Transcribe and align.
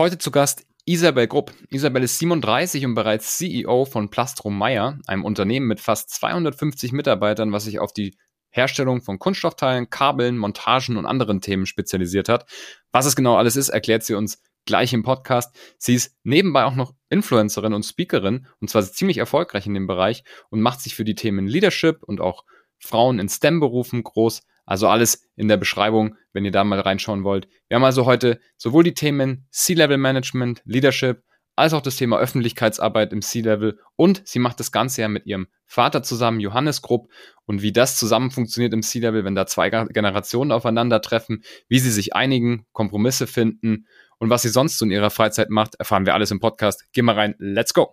Heute 0.00 0.16
zu 0.16 0.30
Gast 0.30 0.66
Isabel 0.86 1.26
Grupp. 1.26 1.52
Isabel 1.68 2.02
ist 2.04 2.18
37 2.20 2.86
und 2.86 2.94
bereits 2.94 3.36
CEO 3.36 3.84
von 3.84 4.08
Plastro 4.08 4.48
Meyer, 4.48 4.98
einem 5.06 5.26
Unternehmen 5.26 5.66
mit 5.66 5.78
fast 5.78 6.08
250 6.08 6.92
Mitarbeitern, 6.92 7.52
was 7.52 7.64
sich 7.64 7.80
auf 7.80 7.92
die 7.92 8.16
Herstellung 8.48 9.02
von 9.02 9.18
Kunststoffteilen, 9.18 9.90
Kabeln, 9.90 10.38
Montagen 10.38 10.96
und 10.96 11.04
anderen 11.04 11.42
Themen 11.42 11.66
spezialisiert 11.66 12.30
hat. 12.30 12.46
Was 12.92 13.04
es 13.04 13.14
genau 13.14 13.36
alles 13.36 13.56
ist, 13.56 13.68
erklärt 13.68 14.02
sie 14.02 14.14
uns 14.14 14.42
gleich 14.64 14.94
im 14.94 15.02
Podcast. 15.02 15.54
Sie 15.76 15.96
ist 15.96 16.16
nebenbei 16.22 16.64
auch 16.64 16.76
noch 16.76 16.94
Influencerin 17.10 17.74
und 17.74 17.82
Speakerin 17.82 18.46
und 18.58 18.70
zwar 18.70 18.82
ziemlich 18.90 19.18
erfolgreich 19.18 19.66
in 19.66 19.74
dem 19.74 19.86
Bereich 19.86 20.24
und 20.48 20.62
macht 20.62 20.80
sich 20.80 20.94
für 20.94 21.04
die 21.04 21.14
Themen 21.14 21.46
Leadership 21.46 22.02
und 22.04 22.22
auch 22.22 22.46
Frauen 22.78 23.18
in 23.18 23.28
STEM-Berufen 23.28 24.02
groß. 24.02 24.40
Also 24.70 24.86
alles 24.86 25.26
in 25.34 25.48
der 25.48 25.56
Beschreibung, 25.56 26.14
wenn 26.32 26.44
ihr 26.44 26.52
da 26.52 26.62
mal 26.62 26.78
reinschauen 26.78 27.24
wollt. 27.24 27.48
Wir 27.66 27.74
haben 27.74 27.82
also 27.82 28.06
heute 28.06 28.38
sowohl 28.56 28.84
die 28.84 28.94
Themen 28.94 29.48
C-Level 29.50 29.96
Management, 29.96 30.62
Leadership, 30.64 31.24
als 31.56 31.74
auch 31.74 31.80
das 31.80 31.96
Thema 31.96 32.18
Öffentlichkeitsarbeit 32.18 33.12
im 33.12 33.20
C-Level 33.20 33.80
und 33.96 34.22
sie 34.24 34.38
macht 34.38 34.60
das 34.60 34.70
Ganze 34.70 35.00
ja 35.00 35.08
mit 35.08 35.26
ihrem 35.26 35.48
Vater 35.66 36.04
zusammen, 36.04 36.38
Johannes 36.38 36.82
Grupp, 36.82 37.08
und 37.46 37.62
wie 37.62 37.72
das 37.72 37.96
zusammen 37.96 38.30
funktioniert 38.30 38.72
im 38.72 38.82
C-Level, 38.82 39.24
wenn 39.24 39.34
da 39.34 39.44
zwei 39.44 39.70
Generationen 39.70 40.52
aufeinandertreffen, 40.52 41.42
wie 41.68 41.80
sie 41.80 41.90
sich 41.90 42.14
einigen, 42.14 42.64
Kompromisse 42.70 43.26
finden 43.26 43.88
und 44.18 44.30
was 44.30 44.42
sie 44.42 44.50
sonst 44.50 44.78
so 44.78 44.84
in 44.84 44.92
ihrer 44.92 45.10
Freizeit 45.10 45.50
macht, 45.50 45.74
erfahren 45.80 46.06
wir 46.06 46.14
alles 46.14 46.30
im 46.30 46.38
Podcast. 46.38 46.84
Geh 46.92 47.02
mal 47.02 47.16
rein, 47.16 47.34
let's 47.38 47.74
go! 47.74 47.92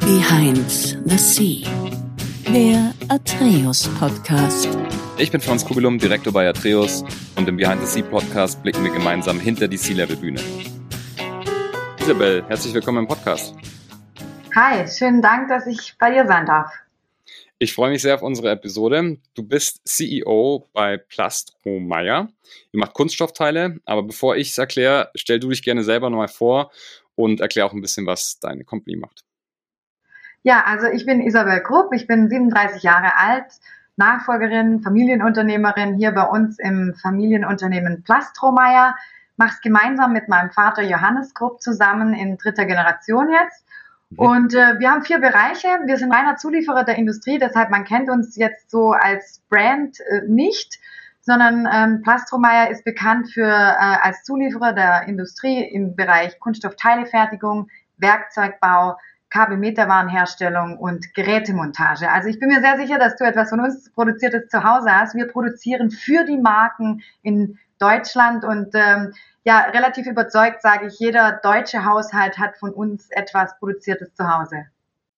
Behind 0.00 0.70
the 1.04 1.18
Sea, 1.18 1.68
der 2.48 2.94
Atreus 3.10 3.88
Podcast. 3.98 4.70
Ich 5.18 5.30
bin 5.30 5.40
Franz 5.40 5.64
Kugelum, 5.64 5.98
Direktor 5.98 6.32
bei 6.32 6.48
Atreus 6.48 7.04
und 7.36 7.48
im 7.48 7.56
Behind 7.56 7.80
the 7.80 7.86
Sea 7.86 8.02
Podcast 8.02 8.62
blicken 8.62 8.82
wir 8.82 8.90
gemeinsam 8.90 9.38
hinter 9.38 9.68
die 9.68 9.76
C-Level-Bühne. 9.76 10.40
Isabel, 12.00 12.44
herzlich 12.48 12.74
willkommen 12.74 12.98
im 12.98 13.06
Podcast. 13.06 13.54
Hi, 14.54 14.88
schönen 14.88 15.22
Dank, 15.22 15.48
dass 15.48 15.66
ich 15.66 15.96
bei 15.98 16.10
dir 16.10 16.26
sein 16.26 16.46
darf. 16.46 16.72
Ich 17.58 17.74
freue 17.74 17.90
mich 17.90 18.02
sehr 18.02 18.16
auf 18.16 18.22
unsere 18.22 18.50
Episode. 18.50 19.18
Du 19.34 19.42
bist 19.44 19.82
CEO 19.84 20.68
bei 20.72 20.96
Plastro 20.96 21.78
Meyer. 21.78 22.28
Ihr 22.72 22.80
macht 22.80 22.94
Kunststoffteile, 22.94 23.78
aber 23.84 24.02
bevor 24.02 24.36
ich 24.36 24.50
es 24.50 24.58
erkläre, 24.58 25.10
stell 25.14 25.38
du 25.38 25.50
dich 25.50 25.62
gerne 25.62 25.84
selber 25.84 26.10
nochmal 26.10 26.28
vor 26.28 26.72
und 27.14 27.40
erklär 27.40 27.66
auch 27.66 27.72
ein 27.72 27.80
bisschen, 27.80 28.06
was 28.06 28.40
deine 28.40 28.64
Company 28.64 28.96
macht. 28.96 29.22
Ja, 30.42 30.64
also 30.64 30.88
ich 30.88 31.06
bin 31.06 31.20
Isabel 31.20 31.60
Grupp, 31.60 31.92
ich 31.92 32.08
bin 32.08 32.28
37 32.28 32.82
Jahre 32.82 33.16
alt, 33.16 33.46
Nachfolgerin, 33.96 34.80
Familienunternehmerin 34.80 35.94
hier 35.94 36.12
bei 36.12 36.24
uns 36.24 36.58
im 36.58 36.94
Familienunternehmen 36.94 38.02
Plastro 38.02 38.52
Meyer 38.52 38.94
mache 39.36 39.54
es 39.54 39.60
gemeinsam 39.60 40.12
mit 40.12 40.28
meinem 40.28 40.50
Vater 40.50 40.82
Johannes 40.82 41.34
Grupp 41.34 41.60
zusammen 41.62 42.14
in 42.14 42.38
dritter 42.38 42.64
Generation 42.64 43.30
jetzt. 43.30 43.64
Mhm. 44.10 44.18
Und 44.18 44.54
äh, 44.54 44.78
wir 44.78 44.90
haben 44.90 45.02
vier 45.02 45.18
Bereiche. 45.18 45.68
Wir 45.86 45.96
sind 45.96 46.12
reiner 46.12 46.36
Zulieferer 46.36 46.84
der 46.84 46.96
Industrie, 46.96 47.38
deshalb 47.38 47.70
man 47.70 47.84
kennt 47.84 48.10
uns 48.10 48.36
jetzt 48.36 48.70
so 48.70 48.92
als 48.92 49.42
Brand 49.48 49.98
äh, 50.00 50.22
nicht, 50.26 50.78
sondern 51.20 51.68
ähm, 51.72 52.02
Plastromeyer 52.02 52.70
ist 52.70 52.84
bekannt 52.84 53.30
für 53.32 53.46
äh, 53.46 53.96
als 54.02 54.24
Zulieferer 54.24 54.72
der 54.72 55.04
Industrie 55.06 55.62
im 55.62 55.94
Bereich 55.96 56.38
Kunststoffteilefertigung, 56.40 57.68
Werkzeugbau, 57.98 58.96
Kabelmeterwarenherstellung 59.32 60.76
und 60.78 61.14
Gerätemontage. 61.14 62.10
Also 62.10 62.28
ich 62.28 62.38
bin 62.38 62.50
mir 62.50 62.60
sehr 62.60 62.76
sicher, 62.76 62.98
dass 62.98 63.16
du 63.16 63.24
etwas 63.24 63.48
von 63.48 63.60
uns 63.60 63.90
produziertes 63.92 64.48
zu 64.48 64.62
Hause 64.62 64.90
hast. 64.90 65.14
Wir 65.14 65.26
produzieren 65.26 65.90
für 65.90 66.24
die 66.24 66.36
Marken 66.36 67.02
in 67.22 67.58
Deutschland 67.78 68.44
und 68.44 68.74
ähm, 68.74 69.14
ja, 69.44 69.60
relativ 69.70 70.06
überzeugt 70.06 70.60
sage 70.60 70.88
ich, 70.88 70.98
jeder 70.98 71.40
deutsche 71.42 71.86
Haushalt 71.86 72.38
hat 72.38 72.58
von 72.58 72.72
uns 72.72 73.08
etwas 73.10 73.58
Produziertes 73.58 74.14
zu 74.14 74.28
Hause. 74.28 74.66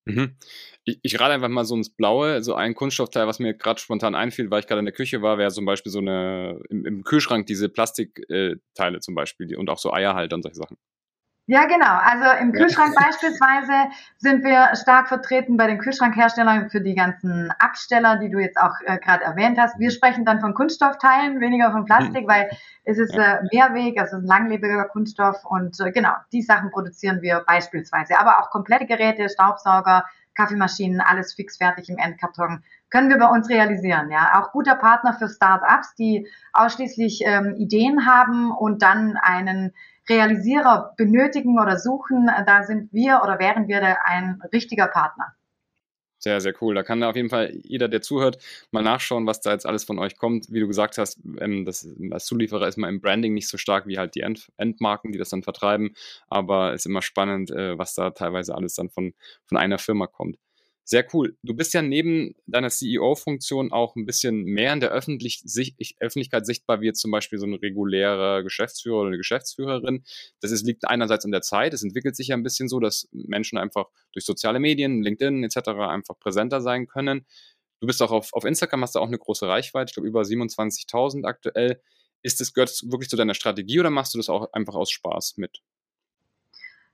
Mhm. 0.05 0.37
Ich, 0.84 1.01
ich 1.03 1.21
rate 1.21 1.34
einfach 1.34 1.49
mal 1.49 1.65
so 1.65 1.75
ins 1.75 1.91
Blaue. 1.91 2.43
So 2.45 2.55
ein 2.55 2.75
Kunststoffteil, 2.75 3.27
was 3.27 3.41
mir 3.41 3.55
gerade 3.55 3.81
spontan 3.81 4.15
einfiel, 4.15 4.49
weil 4.50 4.61
ich 4.61 4.69
gerade 4.69 4.78
in 4.78 4.84
der 4.84 4.94
Küche 4.94 5.22
war, 5.22 5.38
wäre 5.38 5.50
zum 5.50 5.65
Beispiel 5.65 5.91
so 5.91 5.99
eine, 5.99 6.61
im, 6.71 6.87
im 6.87 7.03
Kühlschrank 7.03 7.47
diese 7.47 7.69
Plastikteile 7.69 9.00
zum 9.00 9.17
Beispiel 9.17 9.49
die, 9.49 9.56
und 9.56 9.69
auch 9.71 9.78
so 9.78 9.93
Eierhalter 9.93 10.37
und 10.37 10.43
solche 10.43 10.56
Sachen. 10.56 10.77
Ja, 11.47 11.66
genau. 11.66 11.99
Also 12.00 12.41
im 12.41 12.53
Kühlschrank 12.53 12.94
beispielsweise 12.94 13.91
sind 14.16 14.43
wir 14.44 14.75
stark 14.77 15.09
vertreten 15.09 15.59
bei 15.59 15.66
den 15.66 15.78
Kühlschrankherstellern 15.78 16.71
für 16.71 16.81
die 16.81 16.94
ganzen 16.94 17.53
Absteller, 17.59 18.16
die 18.16 18.31
du 18.31 18.38
jetzt 18.38 18.56
auch 18.56 18.72
äh, 18.87 18.97
gerade 18.99 19.25
erwähnt 19.25 19.59
hast. 19.59 19.78
Wir 19.78 19.91
sprechen 19.91 20.25
dann 20.25 20.41
von 20.41 20.55
Kunststoffteilen, 20.55 21.41
weniger 21.41 21.71
von 21.71 21.84
Plastik, 21.84 22.27
weil 22.27 22.49
es 22.84 22.97
ist 22.99 23.15
äh, 23.15 23.43
Mehrweg, 23.53 24.00
also 24.00 24.16
ein 24.16 24.25
langlebiger 24.25 24.84
Kunststoff 24.84 25.44
und 25.44 25.78
äh, 25.81 25.93
genau, 25.93 26.15
die 26.32 26.41
Sachen 26.41 26.71
produzieren 26.71 27.21
wir 27.21 27.44
beispielsweise. 27.47 28.19
Aber 28.19 28.41
auch 28.41 28.49
komplette 28.49 28.87
Geräte, 28.87 29.28
Staubsauger, 29.28 30.06
Kaffeemaschinen, 30.34 31.03
alles 31.03 31.34
fix 31.34 31.59
fertig 31.59 31.91
im 31.91 31.99
Endkarton 31.99 32.65
können 32.88 33.11
wir 33.11 33.19
bei 33.19 33.26
uns 33.26 33.50
realisieren. 33.50 34.11
Ja, 34.11 34.41
auch 34.41 34.53
guter 34.53 34.76
Partner 34.76 35.15
für 35.15 35.28
Start-ups, 35.28 35.94
die 35.97 36.28
ausschließlich 36.53 37.22
ähm, 37.25 37.56
Ideen 37.59 38.06
haben 38.06 38.50
und 38.50 38.82
dann 38.82 39.16
einen 39.16 39.75
Realisierer 40.09 40.94
benötigen 40.97 41.59
oder 41.59 41.78
suchen, 41.78 42.28
da 42.47 42.62
sind 42.65 42.92
wir 42.92 43.20
oder 43.22 43.38
wären 43.38 43.69
wir 43.69 43.81
da 43.81 43.97
ein 44.04 44.41
richtiger 44.53 44.88
Partner. 44.88 45.34
Sehr, 46.25 46.41
sehr 46.41 46.54
cool. 46.62 46.75
Da 46.75 46.82
kann 46.82 47.03
da 47.03 47.10
auf 47.10 47.16
jeden 47.16 47.28
Fall 47.28 47.53
jeder, 47.65 47.87
der 47.87 48.00
zuhört, 48.00 48.38
mal 48.70 48.82
nachschauen, 48.82 49.26
was 49.26 49.43
da 49.43 49.53
jetzt 49.53 49.66
alles 49.66 49.84
von 49.84 49.98
euch 49.98 50.16
kommt. 50.16 50.50
Wie 50.50 50.60
du 50.60 50.66
gesagt 50.66 50.97
hast, 50.97 51.20
ähm, 51.38 51.66
das, 51.66 51.87
als 52.10 52.25
Zulieferer 52.25 52.66
ist 52.66 52.78
man 52.78 52.88
im 52.88 53.03
Branding 53.03 53.34
nicht 53.34 53.47
so 53.47 53.59
stark 53.59 53.87
wie 53.87 53.98
halt 53.98 54.14
die 54.14 54.20
End 54.20 54.50
Endmarken, 54.56 55.12
die 55.12 55.19
das 55.19 55.28
dann 55.28 55.43
vertreiben. 55.43 55.94
Aber 56.28 56.72
es 56.72 56.82
ist 56.82 56.87
immer 56.87 57.03
spannend, 57.03 57.50
äh, 57.50 57.76
was 57.76 57.94
da 57.94 58.09
teilweise 58.09 58.54
alles 58.54 58.75
dann 58.75 58.88
von, 58.88 59.12
von 59.44 59.59
einer 59.59 59.76
Firma 59.76 60.06
kommt. 60.06 60.38
Sehr 60.87 61.06
cool. 61.15 61.34
Du 61.43 61.55
bist 61.55 61.72
ja 61.72 61.81
neben 61.81 62.34
deiner 62.47 62.69
CEO-Funktion 62.69 63.72
auch 63.72 63.97
ein 63.97 64.05
bisschen 64.05 64.45
mehr 64.45 64.75
in 64.75 64.81
der 64.81 64.91
Öffentlich 64.91 65.41
Sicht 65.43 65.77
Öffentlichkeit 65.99 66.45
sichtbar, 66.45 66.83
wie 66.83 66.87
jetzt 66.87 67.00
zum 67.00 67.11
Beispiel 67.11 67.39
so 67.39 67.47
ein 67.47 67.55
regulärer 67.55 68.43
Geschäftsführer 68.43 68.99
oder 68.99 69.09
eine 69.09 69.17
Geschäftsführerin. 69.17 70.05
Das 70.41 70.50
ist, 70.50 70.67
liegt 70.67 70.87
einerseits 70.87 71.25
an 71.25 71.31
der 71.33 71.41
Zeit. 71.41 71.73
Es 71.73 71.83
entwickelt 71.83 72.17
sich 72.17 72.28
ja 72.28 72.37
ein 72.37 72.43
bisschen 72.43 72.69
so, 72.69 72.81
dass 72.81 73.09
Menschen 73.12 73.56
einfach 73.56 73.87
durch 74.12 74.27
soziale 74.27 74.61
Medien, 74.61 75.03
LinkedIn 75.03 75.43
etc. 75.43 75.69
einfach 75.69 76.19
präsenter 76.19 76.61
sein 76.61 76.87
können. 76.87 77.25
Du 77.81 77.87
bist 77.87 78.03
auch 78.03 78.11
auf, 78.11 78.34
auf 78.34 78.44
Instagram, 78.44 78.83
hast 78.83 78.94
da 78.94 79.00
auch 79.00 79.09
eine 79.09 79.19
große 79.19 79.49
Reichweite, 79.49 79.91
ich 79.91 79.94
glaube 79.94 80.09
über 80.09 80.21
27.000 80.21 81.25
aktuell. 81.25 81.81
Ist 82.23 82.41
das, 82.41 82.53
gehört 82.53 82.71
das 82.71 82.83
wirklich 82.91 83.09
zu 83.09 83.17
deiner 83.17 83.34
Strategie 83.34 83.81
oder 83.81 83.91
machst 83.91 84.12
du 84.15 84.19
das 84.19 84.28
auch 84.28 84.53
einfach 84.53 84.75
aus 84.75 84.91
Spaß 84.91 85.39
mit? 85.39 85.61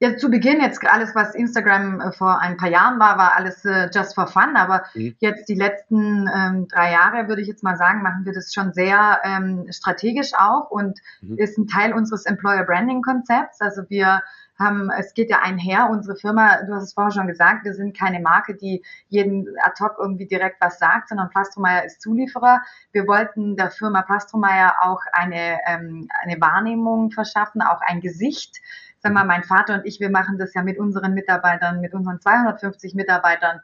Ja, 0.01 0.17
zu 0.17 0.31
Beginn 0.31 0.63
jetzt 0.63 0.83
alles, 0.87 1.15
was 1.15 1.35
Instagram 1.35 2.01
äh, 2.01 2.13
vor 2.13 2.41
ein 2.41 2.57
paar 2.57 2.71
Jahren 2.71 2.99
war, 2.99 3.19
war 3.19 3.37
alles 3.37 3.65
äh, 3.67 3.91
just 3.95 4.15
for 4.15 4.27
fun. 4.27 4.57
Aber 4.57 4.85
mhm. 4.95 5.15
jetzt 5.21 5.47
die 5.49 5.55
letzten 5.55 6.27
ähm, 6.35 6.69
drei 6.69 6.93
Jahre, 6.93 7.29
würde 7.29 7.43
ich 7.43 7.49
jetzt 7.49 7.63
mal 7.63 7.77
sagen, 7.77 8.03
machen 8.03 8.25
wir 8.25 8.33
das 8.33 8.55
schon 8.55 8.73
sehr 8.73 9.21
ähm, 9.25 9.67
strategisch 9.71 10.33
auch 10.35 10.71
und 10.71 10.99
mhm. 11.21 11.37
ist 11.37 11.59
ein 11.59 11.67
Teil 11.67 11.93
unseres 11.93 12.25
Employer 12.25 12.65
Branding 12.65 13.03
Konzepts. 13.03 13.61
Also 13.61 13.83
wir 13.91 14.23
haben, 14.61 14.91
es 14.91 15.15
geht 15.15 15.31
ja 15.31 15.41
einher, 15.43 15.89
unsere 15.91 16.17
Firma, 16.17 16.63
du 16.63 16.75
hast 16.75 16.85
es 16.85 16.93
vorher 16.93 17.11
schon 17.11 17.27
gesagt, 17.27 17.65
wir 17.65 17.75
sind 17.75 17.97
keine 17.97 18.21
Marke, 18.21 18.55
die 18.55 18.85
jeden 19.09 19.49
ad 19.63 19.83
hoc 19.83 19.97
irgendwie 19.99 20.27
direkt 20.27 20.61
was 20.61 20.79
sagt, 20.79 21.09
sondern 21.09 21.31
Plastromeyer 21.31 21.85
ist 21.85 22.01
Zulieferer. 22.01 22.63
Wir 22.93 23.07
wollten 23.07 23.57
der 23.57 23.71
Firma 23.71 24.03
Plastromeyer 24.03 24.77
auch 24.83 25.01
eine, 25.13 25.59
ähm, 25.67 26.09
eine 26.23 26.41
Wahrnehmung 26.41 27.11
verschaffen, 27.11 27.63
auch 27.63 27.81
ein 27.81 28.01
Gesicht 28.01 28.61
sag 29.03 29.15
mal, 29.15 29.25
mein 29.25 29.45
Vater 29.45 29.75
und 29.75 29.87
ich, 29.87 29.99
wir 29.99 30.11
machen 30.11 30.39
das 30.39 30.53
ja 30.55 30.63
mit 30.63 30.79
unseren 30.79 31.15
Mitarbeitern, 31.15 31.81
mit 31.81 31.95
unseren 31.95 32.21
250 32.21 32.95
Mitarbeitern 32.95 33.61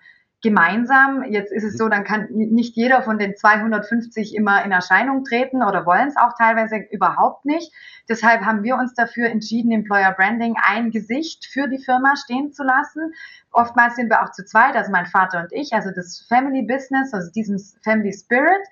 gemeinsam. 0.46 1.24
Jetzt 1.24 1.52
ist 1.52 1.64
es 1.64 1.74
mhm. 1.74 1.78
so, 1.78 1.88
dann 1.88 2.04
kann 2.04 2.28
nicht 2.30 2.76
jeder 2.76 3.02
von 3.02 3.18
den 3.18 3.36
250 3.36 4.34
immer 4.36 4.64
in 4.64 4.70
Erscheinung 4.70 5.24
treten 5.24 5.62
oder 5.62 5.84
wollen 5.86 6.06
es 6.06 6.16
auch 6.16 6.34
teilweise 6.38 6.76
überhaupt 6.92 7.44
nicht. 7.44 7.72
Deshalb 8.08 8.42
haben 8.42 8.62
wir 8.62 8.76
uns 8.76 8.94
dafür 8.94 9.28
entschieden, 9.28 9.72
Employer 9.72 10.12
Branding 10.12 10.54
ein 10.64 10.92
Gesicht 10.92 11.47
für 11.47 11.66
die 11.66 11.78
Firma 11.78 12.15
stehen 12.16 12.53
zu 12.53 12.62
lassen. 12.62 13.12
Oftmals 13.50 13.97
sind 13.97 14.09
wir 14.09 14.22
auch 14.22 14.30
zu 14.30 14.44
zweit, 14.44 14.76
also 14.76 14.92
mein 14.92 15.06
Vater 15.06 15.41
und 15.41 15.53
ich, 15.53 15.72
also 15.72 15.91
das 15.91 16.24
Family 16.28 16.62
Business, 16.62 17.12
also 17.12 17.28
diesen 17.32 17.59
Family 17.82 18.12
Spirit. 18.12 18.62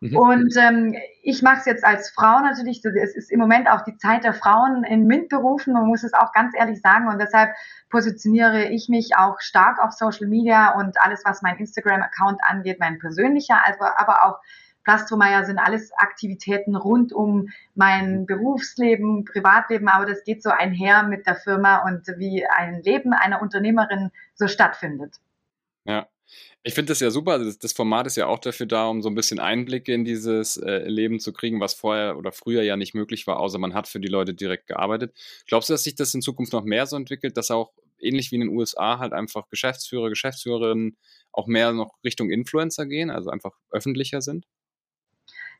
Mhm. 0.00 0.16
Und 0.16 0.56
ähm, 0.56 0.94
ich 1.22 1.42
mache 1.42 1.58
es 1.60 1.64
jetzt 1.64 1.84
als 1.84 2.10
Frau 2.10 2.40
natürlich. 2.40 2.84
Es 2.84 3.16
ist 3.16 3.30
im 3.30 3.40
Moment 3.40 3.68
auch 3.70 3.82
die 3.82 3.96
Zeit 3.96 4.24
der 4.24 4.34
Frauen 4.34 4.84
in 4.84 5.06
MINT-Berufen, 5.06 5.72
man 5.72 5.86
muss 5.86 6.04
es 6.04 6.12
auch 6.12 6.32
ganz 6.32 6.54
ehrlich 6.56 6.80
sagen. 6.80 7.08
Und 7.08 7.18
deshalb 7.18 7.54
positioniere 7.90 8.64
ich 8.64 8.88
mich 8.88 9.16
auch 9.16 9.40
stark 9.40 9.78
auf 9.78 9.92
Social 9.92 10.26
Media 10.26 10.72
und 10.78 11.00
alles, 11.00 11.22
was 11.24 11.42
mein 11.42 11.56
Instagram-Account 11.56 12.40
angeht, 12.44 12.80
mein 12.80 12.98
persönlicher, 12.98 13.64
also, 13.64 13.84
aber 13.96 14.24
auch 14.24 14.40
Plastromeyer 14.84 15.44
sind 15.44 15.58
alles 15.58 15.92
Aktivitäten 15.96 16.76
rund 16.76 17.12
um 17.12 17.48
mein 17.74 18.26
Berufsleben, 18.26 19.24
Privatleben, 19.24 19.88
aber 19.88 20.04
das 20.04 20.24
geht 20.24 20.42
so 20.42 20.50
einher 20.50 21.04
mit 21.04 21.26
der 21.26 21.36
Firma 21.36 21.86
und 21.86 22.06
wie 22.18 22.46
ein 22.46 22.82
Leben 22.82 23.14
einer 23.14 23.40
Unternehmerin 23.40 24.10
so 24.34 24.46
stattfindet. 24.46 25.16
Ja, 25.86 26.06
Ich 26.62 26.74
finde 26.74 26.92
das 26.92 27.00
ja 27.00 27.10
super. 27.10 27.38
Das, 27.38 27.58
das, 27.58 27.72
Format 27.72 28.06
ist 28.06 28.16
ja 28.16 28.26
auch 28.26 28.38
dafür 28.38 28.66
da, 28.66 28.86
um 28.86 29.02
so 29.02 29.08
ein 29.08 29.14
bisschen 29.14 29.38
Einblicke 29.38 29.92
in 29.92 30.04
dieses 30.04 30.56
äh, 30.56 30.88
Leben 30.88 31.20
zu 31.20 31.32
kriegen, 31.32 31.60
was 31.60 31.74
vorher 31.74 32.16
oder 32.16 32.32
früher 32.32 32.62
ja 32.62 32.76
nicht 32.76 32.94
möglich 32.94 33.26
war, 33.26 33.38
außer 33.38 33.58
man 33.58 33.74
hat 33.74 33.86
für 33.86 34.00
die 34.00 34.08
Leute 34.08 34.32
direkt 34.32 34.66
gearbeitet. 34.66 35.14
Glaubst 35.46 35.68
du, 35.68 35.74
dass 35.74 35.84
sich 35.84 35.94
das 35.94 36.14
in 36.14 36.22
Zukunft 36.22 36.52
noch 36.52 36.64
mehr 36.64 36.86
so 36.86 36.96
entwickelt, 36.96 37.36
dass 37.36 37.50
auch 37.50 37.72
ähnlich 37.98 38.30
wie 38.30 38.36
in 38.36 38.42
den 38.42 38.50
USA 38.50 38.98
halt 38.98 39.12
einfach 39.12 39.48
Geschäftsführer, 39.48 40.08
Geschäftsführerinnen 40.08 40.96
auch 41.32 41.46
mehr 41.46 41.72
noch 41.72 41.94
Richtung 42.02 42.30
Influencer 42.30 42.86
gehen, 42.86 43.10
also 43.10 43.30
einfach 43.30 43.52
öffentlicher 43.70 44.22
sind? 44.22 44.46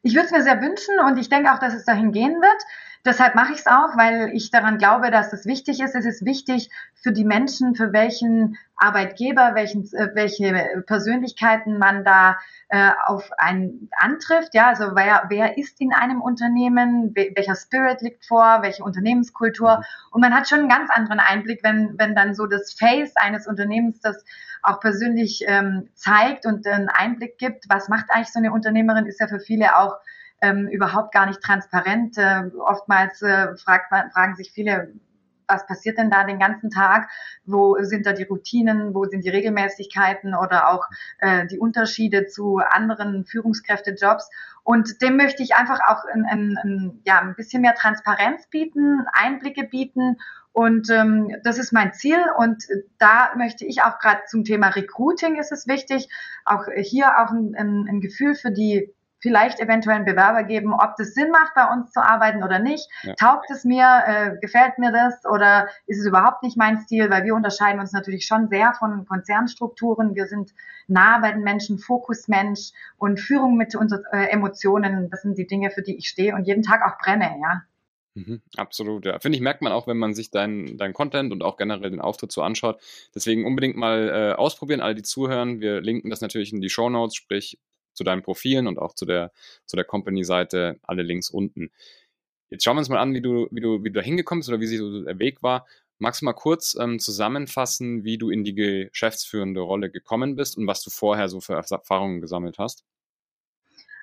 Ich 0.03 0.15
würde 0.15 0.27
es 0.27 0.33
mir 0.33 0.43
sehr 0.43 0.61
wünschen 0.61 0.95
und 1.07 1.19
ich 1.19 1.31
denke 1.31 1.53
auch, 1.53 1.59
dass 1.59 1.75
es 1.75 1.85
dahin 1.85 2.13
gehen 2.13 2.35
wird. 2.35 2.63
Deshalb 3.05 3.35
mache 3.35 3.53
ich 3.53 3.59
es 3.59 3.67
auch, 3.67 3.99
weil 3.99 4.31
ich 4.33 4.51
daran 4.51 4.79
glaube, 4.79 5.11
dass 5.11 5.33
es 5.35 5.45
wichtig 5.45 5.81
ist. 5.81 5.95
Es 5.95 6.07
ist 6.07 6.25
wichtig 6.25 6.71
für 6.95 7.13
die 7.13 7.25
Menschen, 7.25 7.75
für 7.75 7.93
welchen 7.93 8.57
Arbeitgeber, 8.77 9.55
welchen, 9.55 9.83
äh, 9.93 10.11
welche 10.15 10.83
Persönlichkeiten 10.87 11.79
man 11.79 12.05
da 12.05 12.39
äh, 12.69 12.93
auf 13.05 13.31
einen 13.37 13.91
antrifft. 13.99 14.55
Ja, 14.55 14.69
also 14.69 14.93
wer, 14.95 15.25
wer 15.29 15.59
ist 15.59 15.83
in 15.83 15.93
einem 15.93 16.23
Unternehmen, 16.23 17.15
welcher 17.15 17.57
Spirit 17.57 18.01
liegt 18.01 18.25
vor, 18.25 18.61
welche 18.63 18.83
Unternehmenskultur. 18.83 19.77
Mhm. 19.77 19.85
Und 20.11 20.21
man 20.23 20.35
hat 20.35 20.49
schon 20.49 20.61
einen 20.61 20.69
ganz 20.71 20.91
anderen 20.91 21.21
Einblick, 21.21 21.63
wenn, 21.63 21.99
wenn 21.99 22.15
dann 22.15 22.35
so 22.35 22.47
das 22.47 22.73
Face 22.73 23.17
eines 23.17 23.47
Unternehmens 23.47 24.01
das 24.01 24.25
auch 24.63 24.81
persönlich 24.81 25.45
ähm, 25.47 25.91
zeigt 25.95 26.47
und 26.47 26.67
einen 26.67 26.89
Einblick 26.89 27.37
gibt. 27.37 27.67
Was 27.69 27.91
macht 27.91 28.07
eigentlich 28.09 28.33
so 28.33 28.39
eine 28.39 28.51
Unternehmerin, 28.51 29.05
ist 29.05 29.21
ja 29.21 29.29
für 29.29 29.41
viele 29.41 29.77
auch 29.77 29.99
ähm, 30.45 30.69
überhaupt 30.69 31.13
gar 31.13 31.27
nicht 31.27 31.41
transparent. 31.41 32.19
Äh, 32.19 32.51
oftmals 32.59 33.23
äh, 33.23 33.57
fragt 33.57 33.91
man, 33.91 34.11
fragen 34.11 34.37
sich 34.37 34.53
viele, 34.53 34.93
was 35.49 35.67
passiert 35.67 35.99
denn 35.99 36.11
da 36.11 36.25
den 36.25 36.39
ganzen 36.39 36.71
Tag? 36.71 37.09
Wo 37.45 37.77
sind 37.81 38.07
da 38.07 38.13
die 38.13 38.25
Routinen? 38.25 38.95
Wo 38.95 39.05
sind 39.05 39.25
die 39.25 39.31
Regelmäßigkeiten 39.31 40.35
oder 40.35 40.69
auch 40.69 40.85
äh, 41.19 41.47
die 41.47 41.59
Unterschiede 41.59 42.27
zu 42.27 42.59
anderen 42.59 43.25
Führungskräftejobs? 43.25 44.31
Und 44.63 45.03
dem 45.03 45.17
möchte 45.17 45.43
ich 45.43 45.55
einfach 45.55 45.81
auch 45.87 46.05
ein, 46.13 46.25
ein, 46.25 46.59
ein, 46.63 47.03
ja, 47.05 47.21
ein 47.21 47.35
bisschen 47.35 47.63
mehr 47.63 47.75
Transparenz 47.75 48.47
bieten, 48.49 49.05
Einblicke 49.13 49.65
bieten. 49.65 50.17
Und 50.53 50.89
ähm, 50.91 51.37
das 51.43 51.59
ist 51.59 51.73
mein 51.73 51.93
Ziel. 51.93 52.19
Und 52.39 52.65
da 52.99 53.33
möchte 53.37 53.67
ich 53.67 53.83
auch 53.83 53.99
gerade 53.99 54.21
zum 54.27 54.45
Thema 54.45 54.69
Recruiting 54.69 55.37
ist 55.37 55.53
es 55.53 55.67
wichtig, 55.67 56.09
auch 56.45 56.65
hier 56.77 57.19
auch 57.19 57.31
ein, 57.31 57.55
ein, 57.57 57.87
ein 57.89 58.01
Gefühl 58.01 58.35
für 58.35 58.51
die 58.51 58.95
vielleicht 59.25 59.59
eventuell 59.59 59.97
einen 59.97 60.05
Bewerber 60.05 60.45
geben, 60.45 60.75
ob 60.75 60.97
das 60.99 61.15
Sinn 61.15 61.31
macht, 61.31 61.55
bei 61.55 61.65
uns 61.73 61.91
zu 61.93 62.05
arbeiten 62.05 62.45
oder 62.45 62.59
nicht. 62.59 62.87
Ja. 63.05 63.15
Taugt 63.15 63.51
es 63.51 63.65
mir, 63.65 64.03
äh, 64.07 64.37
gefällt 64.39 64.79
mir 64.79 64.93
das 64.93 65.25
oder 65.25 65.69
ist 65.87 65.99
es 65.99 66.05
überhaupt 66.05 66.43
nicht 66.43 66.59
mein 66.59 66.79
Stil, 66.81 67.09
weil 67.09 67.25
wir 67.25 67.35
unterscheiden 67.35 67.81
uns 67.81 67.93
natürlich 67.93 68.27
schon 68.27 68.49
sehr 68.49 68.75
von 68.75 69.07
Konzernstrukturen. 69.07 70.15
Wir 70.15 70.27
sind 70.27 70.53
nah 70.89 71.21
bei 71.21 71.33
den 71.33 71.41
Menschen, 71.41 71.79
Fokusmensch 71.79 72.73
und 72.99 73.19
Führung 73.19 73.57
mit 73.57 73.75
unseren 73.75 74.05
äh, 74.13 74.27
Emotionen. 74.27 75.09
Das 75.09 75.23
sind 75.23 75.39
die 75.39 75.47
Dinge, 75.47 75.71
für 75.71 75.81
die 75.81 75.97
ich 75.97 76.07
stehe 76.11 76.35
und 76.35 76.45
jeden 76.47 76.63
Tag 76.63 76.83
auch 76.87 76.99
brenne, 76.99 77.35
ja. 77.41 77.63
Mhm, 78.17 78.43
absolut, 78.59 79.07
ja. 79.07 79.19
Finde 79.21 79.37
ich, 79.37 79.43
merkt 79.43 79.63
man 79.63 79.73
auch, 79.73 79.87
wenn 79.87 79.97
man 79.97 80.15
sich 80.15 80.31
deinen 80.31 80.77
dein 80.77 80.93
Content 80.93 81.33
und 81.33 81.43
auch 81.43 81.57
generell 81.57 81.91
den 81.91 82.03
Auftritt 82.03 82.31
so 82.31 82.43
anschaut. 82.43 82.79
Deswegen 83.15 83.47
unbedingt 83.47 83.77
mal 83.77 84.11
äh, 84.11 84.35
ausprobieren, 84.35 84.83
alle, 84.83 84.95
die 84.95 85.03
zuhören. 85.03 85.61
Wir 85.61 85.81
linken 85.81 86.11
das 86.11 86.21
natürlich 86.21 86.53
in 86.53 86.61
die 86.61 86.69
Show 86.69 86.91
Notes, 86.91 87.17
sprich 87.17 87.59
zu 87.95 88.05
deinen 88.05 88.23
Profilen 88.23 88.67
und 88.67 88.79
auch 88.79 88.95
zu 88.95 89.07
der, 89.07 89.33
zu 89.67 89.77
der 89.77 89.85
Company-Seite, 89.85 90.79
alle 90.83 91.03
Links 91.03 91.31
unten. 91.31 91.71
Jetzt 92.51 92.65
schauen 92.65 92.77
wir 92.77 92.81
uns 92.81 92.89
mal 92.89 92.99
an, 92.99 93.15
wie 93.15 93.23
du, 93.23 93.49
wie 93.51 93.61
du, 93.61 93.83
wie 93.83 93.91
du 93.91 94.01
da 94.01 94.05
hingekommen 94.05 94.41
bist 94.41 94.49
oder 94.49 94.61
wie 94.61 94.67
sich 94.67 94.79
so 94.79 95.03
der 95.03 95.19
Weg 95.19 95.43
war. 95.43 95.67
Magst 95.99 96.21
du 96.21 96.27
mal 96.27 96.33
kurz 96.33 96.77
ähm, 96.79 96.99
zusammenfassen, 96.99 98.05
wie 98.05 98.19
du 98.19 98.31
in 98.31 98.45
die 98.45 98.55
geschäftsführende 98.55 99.61
Rolle 99.61 99.91
gekommen 99.91 100.37
bist 100.37 100.59
und 100.59 100.67
was 100.67 100.83
du 100.83 100.91
vorher 100.91 101.29
so 101.29 101.41
für 101.41 101.55
Erfahrungen 101.55 102.21
gesammelt 102.21 102.59
hast? 102.59 102.85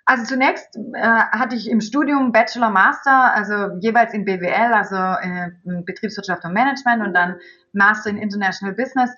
Also 0.05 0.25
zunächst 0.25 0.75
äh, 0.75 1.01
hatte 1.01 1.55
ich 1.55 1.69
im 1.69 1.79
Studium 1.79 2.31
Bachelor, 2.31 2.69
Master, 2.69 3.33
also 3.33 3.77
jeweils 3.79 4.13
in 4.13 4.25
BWL, 4.25 4.73
also 4.73 4.95
äh, 4.95 5.51
Betriebswirtschaft 5.83 6.43
und 6.43 6.53
Management 6.53 7.05
und 7.05 7.13
dann 7.13 7.37
Master 7.71 8.09
in 8.09 8.17
International 8.17 8.75
Business 8.75 9.11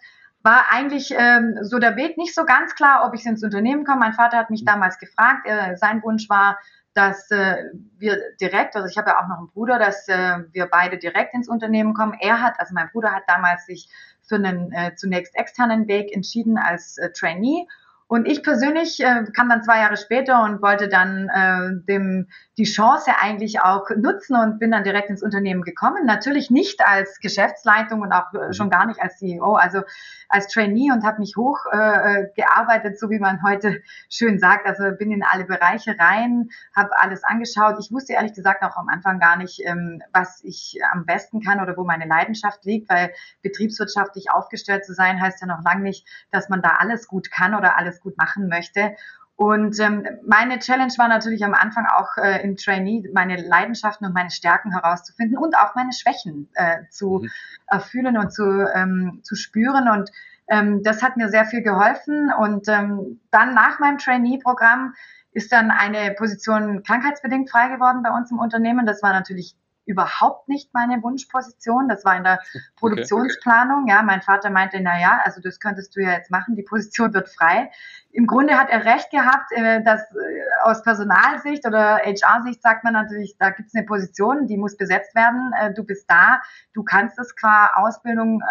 war 0.43 0.65
eigentlich 0.71 1.13
ähm, 1.17 1.57
so 1.61 1.79
der 1.79 1.95
Weg 1.95 2.17
nicht 2.17 2.35
so 2.35 2.45
ganz 2.45 2.75
klar, 2.75 3.05
ob 3.07 3.15
ich 3.15 3.25
ins 3.25 3.43
Unternehmen 3.43 3.85
komme. 3.85 3.99
Mein 3.99 4.13
Vater 4.13 4.37
hat 4.37 4.49
mich 4.49 4.65
damals 4.65 4.99
gefragt. 4.99 5.47
Äh, 5.47 5.77
sein 5.77 6.03
Wunsch 6.03 6.29
war, 6.29 6.57
dass 6.93 7.31
äh, 7.31 7.55
wir 7.97 8.19
direkt, 8.39 8.75
also 8.75 8.87
ich 8.87 8.97
habe 8.97 9.11
ja 9.11 9.19
auch 9.19 9.27
noch 9.27 9.37
einen 9.37 9.49
Bruder, 9.49 9.79
dass 9.79 10.07
äh, 10.09 10.39
wir 10.51 10.67
beide 10.67 10.97
direkt 10.97 11.33
ins 11.33 11.47
Unternehmen 11.47 11.93
kommen. 11.93 12.15
Er 12.19 12.41
hat, 12.41 12.59
also 12.59 12.73
mein 12.73 12.89
Bruder 12.91 13.11
hat 13.11 13.23
damals 13.27 13.65
sich 13.65 13.89
für 14.21 14.35
einen 14.35 14.71
äh, 14.73 14.95
zunächst 14.95 15.35
externen 15.35 15.87
Weg 15.87 16.13
entschieden 16.13 16.57
als 16.57 16.97
äh, 16.97 17.11
Trainee 17.11 17.67
und 18.07 18.27
ich 18.27 18.43
persönlich 18.43 18.99
äh, 18.99 19.23
kam 19.35 19.49
dann 19.49 19.63
zwei 19.63 19.79
Jahre 19.79 19.97
später 19.97 20.43
und 20.43 20.61
wollte 20.61 20.87
dann 20.87 21.29
äh, 21.29 21.85
dem 21.87 22.27
die 22.57 22.65
Chance 22.65 23.11
eigentlich 23.19 23.61
auch 23.61 23.89
nutzen 23.95 24.35
und 24.35 24.59
bin 24.59 24.69
dann 24.69 24.83
direkt 24.83 25.09
ins 25.09 25.23
Unternehmen 25.23 25.63
gekommen. 25.63 26.05
Natürlich 26.05 26.51
nicht 26.51 26.85
als 26.85 27.19
Geschäftsleitung 27.19 28.01
und 28.01 28.11
auch 28.11 28.31
äh, 28.33 28.53
schon 28.53 28.69
gar 28.69 28.85
nicht 28.85 29.01
als 29.01 29.17
CEO, 29.17 29.53
also 29.53 29.81
als 30.29 30.47
Trainee 30.47 30.91
und 30.91 31.03
habe 31.03 31.19
mich 31.19 31.35
hoch 31.37 31.59
äh, 31.71 32.25
gearbeitet, 32.35 32.99
so 32.99 33.09
wie 33.09 33.19
man 33.19 33.41
heute 33.41 33.81
schön 34.09 34.37
sagt. 34.37 34.67
Also 34.67 34.95
bin 34.97 35.11
in 35.11 35.23
alle 35.23 35.45
Bereiche 35.45 35.95
rein, 35.97 36.49
habe 36.75 36.97
alles 36.99 37.23
angeschaut. 37.23 37.77
Ich 37.79 37.91
wusste 37.91 38.13
ehrlich 38.13 38.33
gesagt 38.33 38.63
auch 38.63 38.75
am 38.75 38.89
Anfang 38.89 39.19
gar 39.19 39.37
nicht, 39.37 39.61
ähm, 39.65 40.01
was 40.11 40.43
ich 40.43 40.77
am 40.91 41.05
besten 41.05 41.41
kann 41.41 41.61
oder 41.61 41.77
wo 41.77 41.83
meine 41.83 42.05
Leidenschaft 42.05 42.65
liegt, 42.65 42.89
weil 42.89 43.11
betriebswirtschaftlich 43.41 44.31
aufgestellt 44.31 44.85
zu 44.85 44.93
sein 44.93 45.19
heißt 45.19 45.41
ja 45.41 45.47
noch 45.47 45.63
lange 45.63 45.81
nicht, 45.81 46.07
dass 46.31 46.49
man 46.49 46.61
da 46.61 46.77
alles 46.79 47.07
gut 47.07 47.31
kann 47.31 47.55
oder 47.55 47.77
alles 47.77 47.92
gut 48.01 48.17
machen 48.17 48.47
möchte. 48.47 48.95
Und 49.35 49.79
ähm, 49.79 50.05
meine 50.25 50.59
Challenge 50.59 50.93
war 50.97 51.07
natürlich 51.07 51.43
am 51.43 51.55
Anfang 51.55 51.85
auch 51.87 52.17
äh, 52.17 52.43
im 52.43 52.55
Trainee, 52.55 53.09
meine 53.13 53.35
Leidenschaften 53.35 54.05
und 54.05 54.13
meine 54.13 54.29
Stärken 54.29 54.71
herauszufinden 54.71 55.37
und 55.37 55.57
auch 55.57 55.73
meine 55.75 55.91
Schwächen 55.91 56.49
äh, 56.53 56.83
zu 56.91 57.19
mhm. 57.23 57.29
erfühlen 57.67 58.17
und 58.17 58.31
zu, 58.31 58.43
ähm, 58.73 59.21
zu 59.23 59.35
spüren. 59.35 59.89
Und 59.89 60.11
ähm, 60.47 60.83
das 60.83 61.01
hat 61.01 61.17
mir 61.17 61.29
sehr 61.29 61.45
viel 61.45 61.63
geholfen. 61.63 62.31
Und 62.31 62.67
ähm, 62.67 63.21
dann 63.31 63.55
nach 63.55 63.79
meinem 63.79 63.97
Trainee-Programm 63.97 64.93
ist 65.31 65.51
dann 65.51 65.71
eine 65.71 66.13
Position 66.13 66.83
krankheitsbedingt 66.83 67.49
frei 67.49 67.69
geworden 67.69 68.03
bei 68.03 68.11
uns 68.11 68.29
im 68.29 68.37
Unternehmen. 68.37 68.85
Das 68.85 69.01
war 69.01 69.13
natürlich 69.13 69.55
überhaupt 69.85 70.47
nicht 70.47 70.73
meine 70.73 71.01
Wunschposition. 71.03 71.87
Das 71.89 72.05
war 72.05 72.15
in 72.15 72.23
der 72.23 72.39
Produktionsplanung. 72.77 73.87
Ja, 73.87 74.01
mein 74.01 74.21
Vater 74.21 74.49
meinte, 74.49 74.79
na 74.81 74.99
ja, 74.99 75.21
also 75.23 75.41
das 75.41 75.59
könntest 75.59 75.95
du 75.95 76.01
ja 76.01 76.11
jetzt 76.11 76.31
machen. 76.31 76.55
Die 76.55 76.63
Position 76.63 77.13
wird 77.13 77.29
frei. 77.29 77.71
Im 78.11 78.27
Grunde 78.27 78.57
hat 78.57 78.69
er 78.69 78.85
recht 78.85 79.09
gehabt, 79.11 79.51
äh, 79.51 79.83
dass 79.83 80.01
äh, 80.11 80.15
aus 80.63 80.83
Personalsicht 80.83 81.65
oder 81.65 81.97
HR-Sicht 81.97 82.61
sagt 82.61 82.83
man 82.83 82.93
natürlich, 82.93 83.35
da 83.39 83.49
gibt 83.49 83.69
es 83.69 83.75
eine 83.75 83.85
Position, 83.85 84.47
die 84.47 84.57
muss 84.57 84.77
besetzt 84.77 85.15
werden. 85.15 85.51
Äh, 85.59 85.73
du 85.73 85.83
bist 85.83 86.09
da, 86.09 86.41
du 86.73 86.83
kannst 86.83 87.19
es 87.19 87.35
qua 87.35 87.71
Ausbildung 87.75 88.41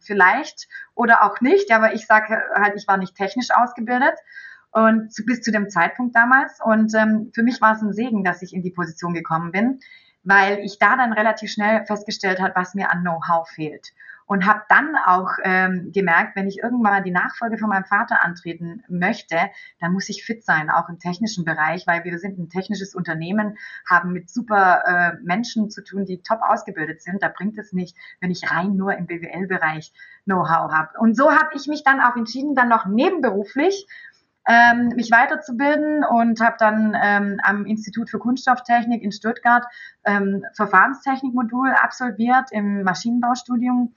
vielleicht 0.00 0.68
oder 0.94 1.22
auch 1.22 1.40
nicht. 1.40 1.72
Aber 1.72 1.94
ich 1.94 2.06
sage 2.06 2.42
halt, 2.54 2.74
ich 2.76 2.86
war 2.88 2.96
nicht 2.96 3.14
technisch 3.14 3.50
ausgebildet 3.50 4.14
und 4.70 5.12
bis 5.26 5.42
zu 5.42 5.50
dem 5.50 5.68
Zeitpunkt 5.68 6.14
damals. 6.14 6.58
Und 6.62 6.94
ähm, 6.94 7.30
für 7.34 7.42
mich 7.42 7.60
war 7.60 7.74
es 7.74 7.82
ein 7.82 7.92
Segen, 7.92 8.24
dass 8.24 8.42
ich 8.42 8.54
in 8.54 8.62
die 8.62 8.70
Position 8.70 9.14
gekommen 9.14 9.52
bin 9.52 9.80
weil 10.22 10.58
ich 10.60 10.78
da 10.78 10.96
dann 10.96 11.12
relativ 11.12 11.50
schnell 11.50 11.84
festgestellt 11.86 12.40
habe, 12.40 12.54
was 12.54 12.74
mir 12.74 12.90
an 12.90 13.02
Know-how 13.02 13.48
fehlt. 13.48 13.92
Und 14.26 14.46
habe 14.46 14.62
dann 14.68 14.94
auch 15.06 15.30
ähm, 15.42 15.90
gemerkt, 15.92 16.36
wenn 16.36 16.46
ich 16.46 16.58
irgendwann 16.58 16.92
mal 16.92 17.02
die 17.02 17.10
Nachfolge 17.10 17.58
von 17.58 17.68
meinem 17.68 17.84
Vater 17.84 18.22
antreten 18.22 18.84
möchte, 18.88 19.36
dann 19.80 19.92
muss 19.92 20.08
ich 20.08 20.24
fit 20.24 20.44
sein, 20.44 20.70
auch 20.70 20.88
im 20.88 21.00
technischen 21.00 21.44
Bereich, 21.44 21.84
weil 21.88 22.04
wir 22.04 22.16
sind 22.16 22.38
ein 22.38 22.48
technisches 22.48 22.94
Unternehmen, 22.94 23.58
haben 23.88 24.12
mit 24.12 24.30
super 24.30 24.84
äh, 24.86 25.12
Menschen 25.24 25.68
zu 25.68 25.82
tun, 25.82 26.04
die 26.04 26.22
top 26.22 26.42
ausgebildet 26.42 27.02
sind. 27.02 27.24
Da 27.24 27.28
bringt 27.28 27.58
es 27.58 27.72
nicht, 27.72 27.96
wenn 28.20 28.30
ich 28.30 28.48
rein 28.48 28.76
nur 28.76 28.96
im 28.96 29.08
BWL-Bereich 29.08 29.92
Know-how 30.26 30.70
habe. 30.70 30.90
Und 31.00 31.16
so 31.16 31.32
habe 31.32 31.50
ich 31.56 31.66
mich 31.66 31.82
dann 31.82 32.00
auch 32.00 32.14
entschieden, 32.14 32.54
dann 32.54 32.68
noch 32.68 32.86
nebenberuflich 32.86 33.88
ähm, 34.50 34.88
mich 34.96 35.12
weiterzubilden 35.12 36.04
und 36.04 36.40
habe 36.40 36.56
dann 36.58 36.96
ähm, 37.00 37.40
am 37.44 37.66
Institut 37.66 38.10
für 38.10 38.18
Kunststofftechnik 38.18 39.00
in 39.00 39.12
Stuttgart 39.12 39.64
ähm, 40.04 40.44
Verfahrenstechnikmodul 40.54 41.70
absolviert 41.70 42.50
im 42.50 42.82
Maschinenbaustudium 42.82 43.94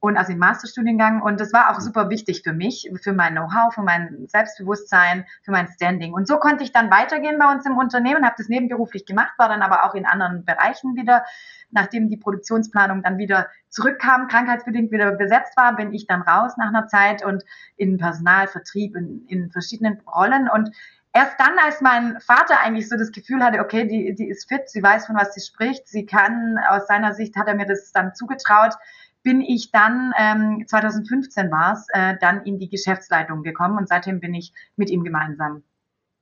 und 0.00 0.16
also 0.16 0.32
im 0.32 0.38
Masterstudiengang. 0.38 1.22
Und 1.22 1.40
das 1.40 1.52
war 1.52 1.70
auch 1.70 1.80
super 1.80 2.08
wichtig 2.08 2.42
für 2.42 2.54
mich, 2.54 2.90
für 3.02 3.12
mein 3.12 3.34
Know-how, 3.34 3.72
für 3.72 3.82
mein 3.82 4.26
Selbstbewusstsein, 4.26 5.26
für 5.42 5.52
mein 5.52 5.68
Standing. 5.68 6.14
Und 6.14 6.26
so 6.26 6.38
konnte 6.38 6.64
ich 6.64 6.72
dann 6.72 6.90
weitergehen 6.90 7.38
bei 7.38 7.52
uns 7.52 7.66
im 7.66 7.76
Unternehmen, 7.76 8.24
habe 8.24 8.34
das 8.38 8.48
nebenberuflich 8.48 9.04
gemacht, 9.04 9.34
war 9.36 9.48
dann 9.48 9.62
aber 9.62 9.84
auch 9.84 9.94
in 9.94 10.06
anderen 10.06 10.44
Bereichen 10.44 10.96
wieder. 10.96 11.24
Nachdem 11.70 12.08
die 12.08 12.16
Produktionsplanung 12.16 13.02
dann 13.02 13.18
wieder 13.18 13.48
zurückkam, 13.68 14.26
krankheitsbedingt 14.26 14.90
wieder 14.90 15.12
besetzt 15.12 15.56
war, 15.56 15.76
bin 15.76 15.92
ich 15.92 16.06
dann 16.06 16.22
raus 16.22 16.56
nach 16.56 16.68
einer 16.68 16.88
Zeit 16.88 17.24
und 17.24 17.44
in 17.76 17.98
Personalvertrieb, 17.98 18.96
in, 18.96 19.26
in 19.28 19.50
verschiedenen 19.52 20.00
Rollen. 20.00 20.48
Und 20.48 20.74
erst 21.12 21.38
dann, 21.38 21.58
als 21.62 21.82
mein 21.82 22.18
Vater 22.20 22.58
eigentlich 22.60 22.88
so 22.88 22.96
das 22.96 23.12
Gefühl 23.12 23.44
hatte, 23.44 23.60
okay, 23.60 23.86
die, 23.86 24.14
die 24.14 24.28
ist 24.28 24.48
fit, 24.48 24.68
sie 24.68 24.82
weiß, 24.82 25.06
von 25.06 25.16
was 25.16 25.34
sie 25.34 25.42
spricht, 25.42 25.86
sie 25.86 26.06
kann, 26.06 26.58
aus 26.68 26.86
seiner 26.86 27.12
Sicht 27.12 27.36
hat 27.36 27.48
er 27.48 27.54
mir 27.54 27.66
das 27.66 27.92
dann 27.92 28.14
zugetraut, 28.14 28.74
bin 29.22 29.42
ich 29.42 29.70
dann, 29.70 30.12
ähm, 30.18 30.64
2015 30.66 31.50
war 31.50 31.74
es, 31.74 31.86
äh, 31.92 32.16
dann 32.20 32.44
in 32.44 32.58
die 32.58 32.68
Geschäftsleitung 32.68 33.42
gekommen 33.42 33.78
und 33.78 33.88
seitdem 33.88 34.20
bin 34.20 34.34
ich 34.34 34.52
mit 34.76 34.90
ihm 34.90 35.04
gemeinsam, 35.04 35.62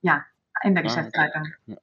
ja, 0.01 0.25
in 0.63 0.75
der 0.75 0.85
ah, 0.85 0.87
Geschäftsleitung. 0.87 1.47
Ja. 1.67 1.77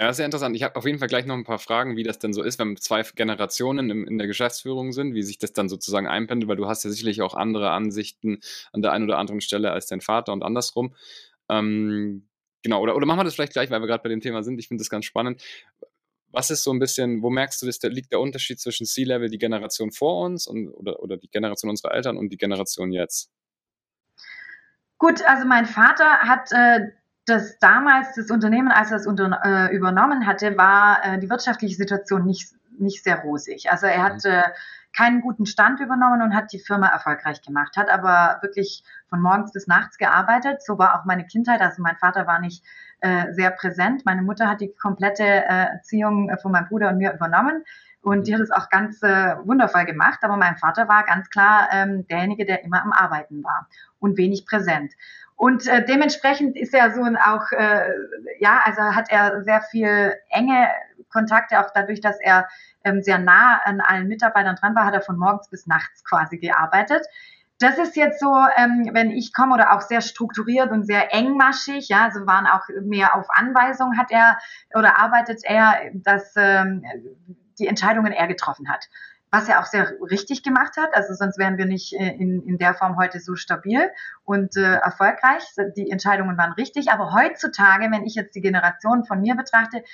Ja, 0.00 0.14
sehr 0.14 0.24
interessant. 0.24 0.56
Ich 0.56 0.62
habe 0.62 0.76
auf 0.76 0.86
jeden 0.86 0.98
Fall 0.98 1.08
gleich 1.08 1.26
noch 1.26 1.34
ein 1.34 1.44
paar 1.44 1.58
Fragen, 1.58 1.94
wie 1.94 2.02
das 2.02 2.18
denn 2.18 2.32
so 2.32 2.42
ist, 2.42 2.58
wenn 2.58 2.74
zwei 2.78 3.02
Generationen 3.02 3.90
in, 3.90 4.06
in 4.06 4.16
der 4.16 4.28
Geschäftsführung 4.28 4.92
sind, 4.92 5.12
wie 5.12 5.22
sich 5.22 5.36
das 5.36 5.52
dann 5.52 5.68
sozusagen 5.68 6.06
einpendelt, 6.06 6.48
weil 6.48 6.56
du 6.56 6.66
hast 6.66 6.84
ja 6.84 6.90
sicherlich 6.90 7.20
auch 7.20 7.34
andere 7.34 7.70
Ansichten 7.70 8.40
an 8.72 8.80
der 8.80 8.92
einen 8.92 9.04
oder 9.04 9.18
anderen 9.18 9.42
Stelle 9.42 9.72
als 9.72 9.88
dein 9.88 10.00
Vater 10.00 10.32
und 10.32 10.42
andersrum. 10.42 10.94
Ähm, 11.50 12.26
genau, 12.62 12.80
oder, 12.80 12.96
oder 12.96 13.04
machen 13.04 13.18
wir 13.18 13.24
das 13.24 13.34
vielleicht 13.34 13.52
gleich, 13.52 13.70
weil 13.70 13.82
wir 13.82 13.88
gerade 13.88 14.02
bei 14.02 14.08
dem 14.08 14.22
Thema 14.22 14.42
sind. 14.42 14.58
Ich 14.58 14.68
finde 14.68 14.80
das 14.80 14.88
ganz 14.88 15.04
spannend. 15.04 15.42
Was 16.32 16.50
ist 16.50 16.62
so 16.62 16.72
ein 16.72 16.78
bisschen, 16.78 17.22
wo 17.22 17.30
merkst 17.30 17.60
du, 17.60 17.66
dass 17.66 17.78
der, 17.78 17.90
liegt 17.90 18.12
der 18.12 18.20
Unterschied 18.20 18.60
zwischen 18.60 18.86
C-Level, 18.86 19.28
die 19.28 19.38
Generation 19.38 19.90
vor 19.90 20.24
uns 20.24 20.46
und, 20.46 20.68
oder, 20.68 21.00
oder 21.00 21.16
die 21.16 21.28
Generation 21.28 21.70
unserer 21.70 21.94
Eltern 21.94 22.16
und 22.16 22.30
die 22.30 22.36
Generation 22.36 22.92
jetzt? 22.92 23.30
Gut, 24.98 25.22
also 25.26 25.46
mein 25.46 25.66
Vater 25.66 26.18
hat 26.18 26.52
äh, 26.52 26.90
das 27.26 27.58
damals, 27.58 28.14
das 28.14 28.30
Unternehmen, 28.30 28.68
als 28.68 28.90
er 28.90 28.98
es 28.98 29.06
äh, 29.06 29.74
übernommen 29.74 30.26
hatte, 30.26 30.56
war 30.56 31.04
äh, 31.04 31.18
die 31.18 31.30
wirtschaftliche 31.30 31.74
Situation 31.74 32.26
nicht, 32.26 32.50
nicht 32.80 33.04
sehr 33.04 33.20
rosig. 33.20 33.70
Also 33.70 33.86
er 33.86 34.02
hat 34.02 34.24
mhm. 34.24 34.30
äh, 34.30 34.42
keinen 34.96 35.20
guten 35.20 35.46
Stand 35.46 35.80
übernommen 35.80 36.22
und 36.22 36.34
hat 36.34 36.52
die 36.52 36.58
Firma 36.58 36.88
erfolgreich 36.88 37.42
gemacht, 37.42 37.76
hat 37.76 37.88
aber 37.90 38.38
wirklich 38.42 38.82
von 39.08 39.20
morgens 39.20 39.52
bis 39.52 39.66
nachts 39.66 39.98
gearbeitet. 39.98 40.62
So 40.62 40.78
war 40.78 40.98
auch 40.98 41.04
meine 41.04 41.26
Kindheit. 41.26 41.60
Also 41.60 41.82
mein 41.82 41.96
Vater 41.96 42.26
war 42.26 42.40
nicht 42.40 42.64
äh, 43.00 43.32
sehr 43.32 43.50
präsent. 43.50 44.02
Meine 44.04 44.22
Mutter 44.22 44.48
hat 44.48 44.60
die 44.60 44.74
komplette 44.74 45.24
äh, 45.24 45.66
Erziehung 45.74 46.30
von 46.42 46.52
meinem 46.52 46.68
Bruder 46.68 46.88
und 46.88 46.98
mir 46.98 47.12
übernommen. 47.12 47.64
Und 48.02 48.26
die 48.26 48.34
hat 48.34 48.40
es 48.40 48.50
auch 48.50 48.70
ganz 48.70 49.02
äh, 49.02 49.36
wundervoll 49.44 49.84
gemacht. 49.84 50.20
Aber 50.22 50.36
mein 50.36 50.56
Vater 50.56 50.88
war 50.88 51.04
ganz 51.04 51.28
klar 51.30 51.68
ähm, 51.72 52.06
derjenige, 52.08 52.44
der 52.44 52.64
immer 52.64 52.82
am 52.82 52.92
Arbeiten 52.92 53.44
war 53.44 53.68
und 53.98 54.16
wenig 54.16 54.46
präsent. 54.46 54.94
Und 55.36 55.66
äh, 55.66 55.84
dementsprechend 55.84 56.56
ist 56.56 56.74
er 56.74 56.90
so 56.90 57.02
ein 57.02 57.16
auch, 57.16 57.50
äh, 57.52 57.88
ja, 58.40 58.60
also 58.64 58.82
hat 58.82 59.10
er 59.10 59.42
sehr 59.42 59.62
viel 59.62 60.14
enge 60.28 60.68
Kontakte, 61.10 61.60
auch 61.60 61.70
dadurch, 61.74 62.00
dass 62.00 62.20
er 62.20 62.48
ähm, 62.84 63.02
sehr 63.02 63.18
nah 63.18 63.60
an 63.64 63.80
allen 63.80 64.08
Mitarbeitern 64.08 64.56
dran 64.56 64.74
war, 64.74 64.86
hat 64.86 64.94
er 64.94 65.02
von 65.02 65.18
morgens 65.18 65.48
bis 65.48 65.66
nachts 65.66 66.04
quasi 66.04 66.38
gearbeitet. 66.38 67.06
Das 67.58 67.76
ist 67.76 67.94
jetzt 67.94 68.20
so, 68.20 68.34
ähm, 68.56 68.90
wenn 68.92 69.10
ich 69.10 69.34
komme 69.34 69.54
oder 69.54 69.72
auch 69.72 69.82
sehr 69.82 70.00
strukturiert 70.00 70.70
und 70.70 70.84
sehr 70.84 71.12
engmaschig, 71.14 71.88
ja, 71.88 72.04
also 72.04 72.26
waren 72.26 72.46
auch 72.46 72.62
mehr 72.82 73.14
auf 73.14 73.26
Anweisung 73.30 73.98
hat 73.98 74.10
er 74.10 74.38
oder 74.74 74.98
arbeitet 74.98 75.40
er, 75.42 75.90
dass 75.92 76.32
ähm, 76.36 76.82
die 77.58 77.66
Entscheidungen 77.66 78.12
er 78.12 78.28
getroffen 78.28 78.70
hat 78.70 78.88
was 79.30 79.48
er 79.48 79.60
auch 79.60 79.66
sehr 79.66 79.92
richtig 80.10 80.42
gemacht 80.42 80.76
hat. 80.76 80.94
Also 80.94 81.14
sonst 81.14 81.38
wären 81.38 81.56
wir 81.56 81.66
nicht 81.66 81.92
äh, 81.92 82.14
in, 82.14 82.42
in 82.42 82.58
der 82.58 82.74
Form 82.74 82.96
heute 82.98 83.20
so 83.20 83.36
stabil 83.36 83.90
und 84.24 84.56
äh, 84.56 84.74
erfolgreich. 84.76 85.44
Die 85.76 85.90
Entscheidungen 85.90 86.36
waren 86.36 86.52
richtig. 86.52 86.90
Aber 86.90 87.12
heutzutage, 87.12 87.90
wenn 87.90 88.04
ich 88.04 88.14
jetzt 88.14 88.34
die 88.34 88.40
Generation 88.40 89.04
von 89.04 89.20
mir 89.20 89.36
betrachte, 89.36 89.84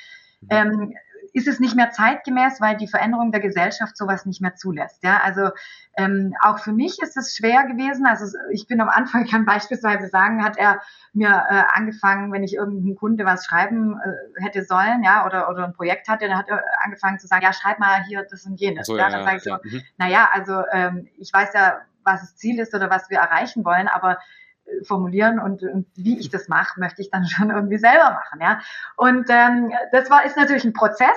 mhm. 0.40 0.48
ähm, 0.50 0.94
ist 1.36 1.46
es 1.46 1.60
nicht 1.60 1.76
mehr 1.76 1.90
zeitgemäß, 1.90 2.62
weil 2.62 2.78
die 2.78 2.88
Veränderung 2.88 3.30
der 3.30 3.42
Gesellschaft 3.42 3.94
sowas 3.94 4.24
nicht 4.24 4.40
mehr 4.40 4.54
zulässt. 4.54 5.04
Ja, 5.04 5.20
also 5.22 5.50
ähm, 5.94 6.34
auch 6.40 6.60
für 6.60 6.72
mich 6.72 6.98
ist 7.02 7.14
es 7.18 7.36
schwer 7.36 7.64
gewesen. 7.64 8.06
Also 8.06 8.38
ich 8.50 8.66
bin 8.66 8.80
am 8.80 8.88
Anfang, 8.88 9.26
ich 9.26 9.30
kann 9.30 9.44
beispielsweise 9.44 10.08
sagen, 10.08 10.42
hat 10.42 10.56
er 10.56 10.80
mir 11.12 11.28
äh, 11.28 11.62
angefangen, 11.74 12.32
wenn 12.32 12.42
ich 12.42 12.54
irgendeinem 12.54 12.96
Kunde 12.96 13.26
was 13.26 13.44
schreiben 13.44 14.00
äh, 14.00 14.42
hätte 14.42 14.64
sollen, 14.64 15.02
ja, 15.04 15.26
oder, 15.26 15.50
oder 15.50 15.64
ein 15.64 15.74
Projekt 15.74 16.08
hatte, 16.08 16.26
dann 16.26 16.38
hat 16.38 16.48
er 16.48 16.64
angefangen 16.82 17.18
zu 17.18 17.26
sagen, 17.26 17.42
ja, 17.42 17.52
schreib 17.52 17.78
mal 17.80 18.02
hier 18.04 18.26
das 18.30 18.46
und 18.46 18.58
jenes. 18.58 18.86
So, 18.86 18.96
ja, 18.96 19.10
dann 19.10 19.20
ja, 19.20 19.26
sage 19.26 19.36
ich 19.36 19.42
so, 19.42 19.58
mhm. 19.62 19.82
naja, 19.98 20.30
also 20.32 20.62
ähm, 20.72 21.06
ich 21.18 21.30
weiß 21.34 21.50
ja, 21.52 21.82
was 22.02 22.22
das 22.22 22.36
Ziel 22.36 22.58
ist 22.58 22.74
oder 22.74 22.88
was 22.88 23.10
wir 23.10 23.18
erreichen 23.18 23.62
wollen, 23.62 23.88
aber 23.88 24.16
formulieren 24.82 25.38
und, 25.38 25.62
und 25.62 25.86
wie 25.94 26.18
ich 26.18 26.30
das 26.30 26.48
mache, 26.48 26.80
möchte 26.80 27.02
ich 27.02 27.10
dann 27.10 27.26
schon 27.26 27.50
irgendwie 27.50 27.78
selber 27.78 28.10
machen, 28.10 28.40
ja. 28.40 28.60
Und 28.96 29.26
ähm, 29.28 29.72
das 29.92 30.10
war 30.10 30.24
ist 30.24 30.36
natürlich 30.36 30.64
ein 30.64 30.72
Prozess, 30.72 31.16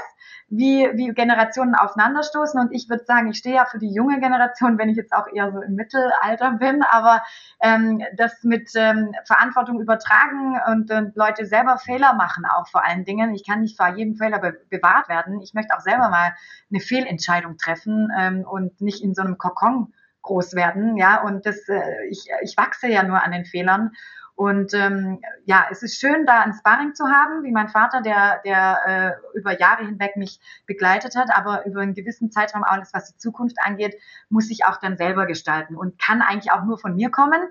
wie, 0.50 0.90
wie 0.94 1.14
Generationen 1.14 1.76
aufeinanderstoßen. 1.76 2.60
Und 2.60 2.74
ich 2.74 2.90
würde 2.90 3.06
sagen, 3.06 3.30
ich 3.30 3.38
stehe 3.38 3.56
ja 3.56 3.66
für 3.66 3.80
die 3.80 3.94
junge 3.94 4.20
Generation, 4.20 4.78
wenn 4.78 4.90
ich 4.90 4.98
jetzt 4.98 5.14
auch 5.14 5.28
eher 5.32 5.52
so 5.52 5.62
im 5.62 5.76
Mittelalter 5.76 6.52
bin, 6.54 6.82
aber 6.84 7.22
ähm, 7.62 8.02
das 8.18 8.44
mit 8.44 8.72
ähm, 8.76 9.14
Verantwortung 9.26 9.80
übertragen 9.80 10.60
und, 10.68 10.92
und 10.92 11.16
Leute 11.16 11.46
selber 11.46 11.78
Fehler 11.78 12.14
machen, 12.14 12.46
auch 12.46 12.68
vor 12.68 12.86
allen 12.86 13.06
Dingen. 13.06 13.34
Ich 13.34 13.46
kann 13.46 13.62
nicht 13.62 13.78
vor 13.78 13.90
jedem 13.90 14.16
Fehler 14.16 14.40
be 14.40 14.60
bewahrt 14.70 15.10
werden. 15.10 15.42
Ich 15.42 15.54
möchte 15.54 15.76
auch 15.76 15.82
selber 15.82 16.10
mal 16.10 16.34
eine 16.70 16.80
Fehlentscheidung 16.80 17.58
treffen 17.58 18.12
ähm, 18.18 18.46
und 18.50 18.82
nicht 18.82 19.04
in 19.04 19.14
so 19.14 19.22
einem 19.22 19.38
Kokon 19.38 19.94
groß 20.22 20.56
werden, 20.56 20.98
ja, 20.98 21.22
und 21.22 21.46
das, 21.46 21.68
äh, 21.70 22.06
ich, 22.10 22.28
ich 22.44 22.58
wachse 22.58 22.88
ja 22.88 23.04
nur 23.04 23.24
an 23.24 23.32
den 23.32 23.46
Fehlern. 23.46 23.92
Und 24.36 24.74
ähm, 24.74 25.20
ja, 25.44 25.68
es 25.70 25.84
ist 25.84 26.00
schön, 26.00 26.26
da 26.26 26.40
ein 26.40 26.54
Sparring 26.54 26.96
zu 26.96 27.10
haben, 27.10 27.44
wie 27.44 27.52
mein 27.52 27.68
Vater, 27.68 28.02
der, 28.02 28.40
der 28.46 29.20
äh, 29.34 29.38
über 29.38 29.60
Jahre 29.60 29.86
hinweg 29.86 30.16
mich 30.16 30.40
begleitet 30.66 31.18
hat, 31.18 31.28
aber 31.36 31.66
über 31.66 31.82
einen 31.82 31.94
gewissen 31.94 32.32
Zeitraum 32.32 32.64
alles, 32.64 32.94
was 32.94 33.12
die 33.12 33.18
Zukunft 33.18 33.58
angeht, 33.62 33.98
muss 34.30 34.50
ich 34.50 34.64
auch 34.64 34.78
dann 34.78 34.96
selber 34.96 35.26
gestalten 35.26 35.76
und 35.76 36.00
kann 36.00 36.22
eigentlich 36.22 36.54
auch 36.54 36.64
nur 36.64 36.78
von 36.78 36.96
mir 36.96 37.10
kommen, 37.12 37.50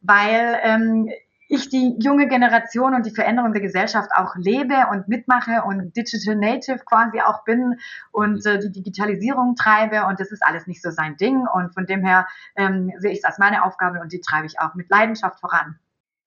weil 0.00 0.58
ähm, 0.62 1.10
ich 1.50 1.68
die 1.68 1.96
junge 1.98 2.28
Generation 2.28 2.94
und 2.94 3.04
die 3.04 3.10
Veränderung 3.10 3.52
der 3.52 3.60
Gesellschaft 3.60 4.10
auch 4.14 4.36
lebe 4.36 4.86
und 4.92 5.08
mitmache 5.08 5.62
und 5.66 5.96
Digital 5.96 6.36
Native 6.36 6.78
quasi 6.86 7.20
auch 7.20 7.42
bin 7.42 7.80
und 8.12 8.46
äh, 8.46 8.60
die 8.60 8.70
Digitalisierung 8.70 9.56
treibe 9.56 10.06
und 10.06 10.20
das 10.20 10.30
ist 10.30 10.44
alles 10.44 10.68
nicht 10.68 10.80
so 10.80 10.92
sein 10.92 11.16
Ding 11.16 11.44
und 11.52 11.74
von 11.74 11.86
dem 11.86 12.04
her 12.04 12.28
ähm, 12.54 12.92
sehe 12.98 13.10
ich 13.10 13.18
es 13.18 13.24
als 13.24 13.38
meine 13.38 13.64
Aufgabe 13.64 14.00
und 14.00 14.12
die 14.12 14.20
treibe 14.20 14.46
ich 14.46 14.60
auch 14.60 14.74
mit 14.74 14.88
Leidenschaft 14.90 15.40
voran. 15.40 15.76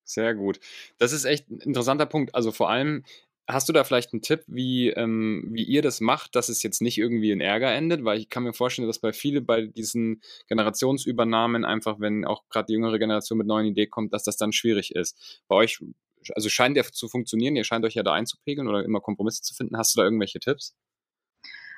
Sehr 0.03 0.36
gut. 0.36 0.60
Das 0.98 1.13
ist 1.13 1.24
echt 1.24 1.50
ein 1.50 1.60
interessanter 1.60 2.06
Punkt. 2.06 2.36
Also 2.36 2.51
vor 2.51 2.70
allem 2.70 3.06
Hast 3.45 3.67
du 3.67 3.73
da 3.73 3.83
vielleicht 3.83 4.13
einen 4.13 4.21
Tipp, 4.21 4.43
wie, 4.47 4.89
ähm, 4.89 5.50
wie 5.51 5.63
ihr 5.63 5.81
das 5.81 6.00
macht, 6.00 6.35
dass 6.35 6.47
es 6.47 6.63
jetzt 6.63 6.81
nicht 6.81 6.97
irgendwie 6.97 7.31
in 7.31 7.41
Ärger 7.41 7.73
endet? 7.73 8.05
Weil 8.05 8.17
ich 8.17 8.29
kann 8.29 8.43
mir 8.43 8.53
vorstellen, 8.53 8.88
dass 8.88 9.00
bei 9.00 9.12
vielen 9.12 9.45
bei 9.45 9.65
diesen 9.67 10.21
Generationsübernahmen 10.47 11.65
einfach, 11.65 12.00
wenn 12.00 12.23
auch 12.23 12.43
gerade 12.47 12.67
die 12.67 12.73
jüngere 12.73 13.00
Generation 13.00 13.38
mit 13.38 13.47
neuen 13.47 13.65
Ideen 13.65 13.89
kommt, 13.89 14.13
dass 14.13 14.23
das 14.23 14.38
dann 14.38 14.53
schwierig 14.53 14.95
ist. 14.95 15.43
Bei 15.50 15.55
euch, 15.55 15.83
also 16.35 16.47
scheint 16.47 16.77
der 16.77 16.85
zu 16.85 17.09
funktionieren, 17.09 17.57
ihr 17.57 17.65
scheint 17.65 17.83
euch 17.83 17.95
ja 17.95 18.03
da 18.03 18.13
einzupegeln 18.13 18.69
oder 18.69 18.85
immer 18.85 19.01
Kompromisse 19.01 19.41
zu 19.41 19.53
finden. 19.53 19.77
Hast 19.77 19.93
du 19.93 20.00
da 20.00 20.05
irgendwelche 20.05 20.39
Tipps? 20.39 20.73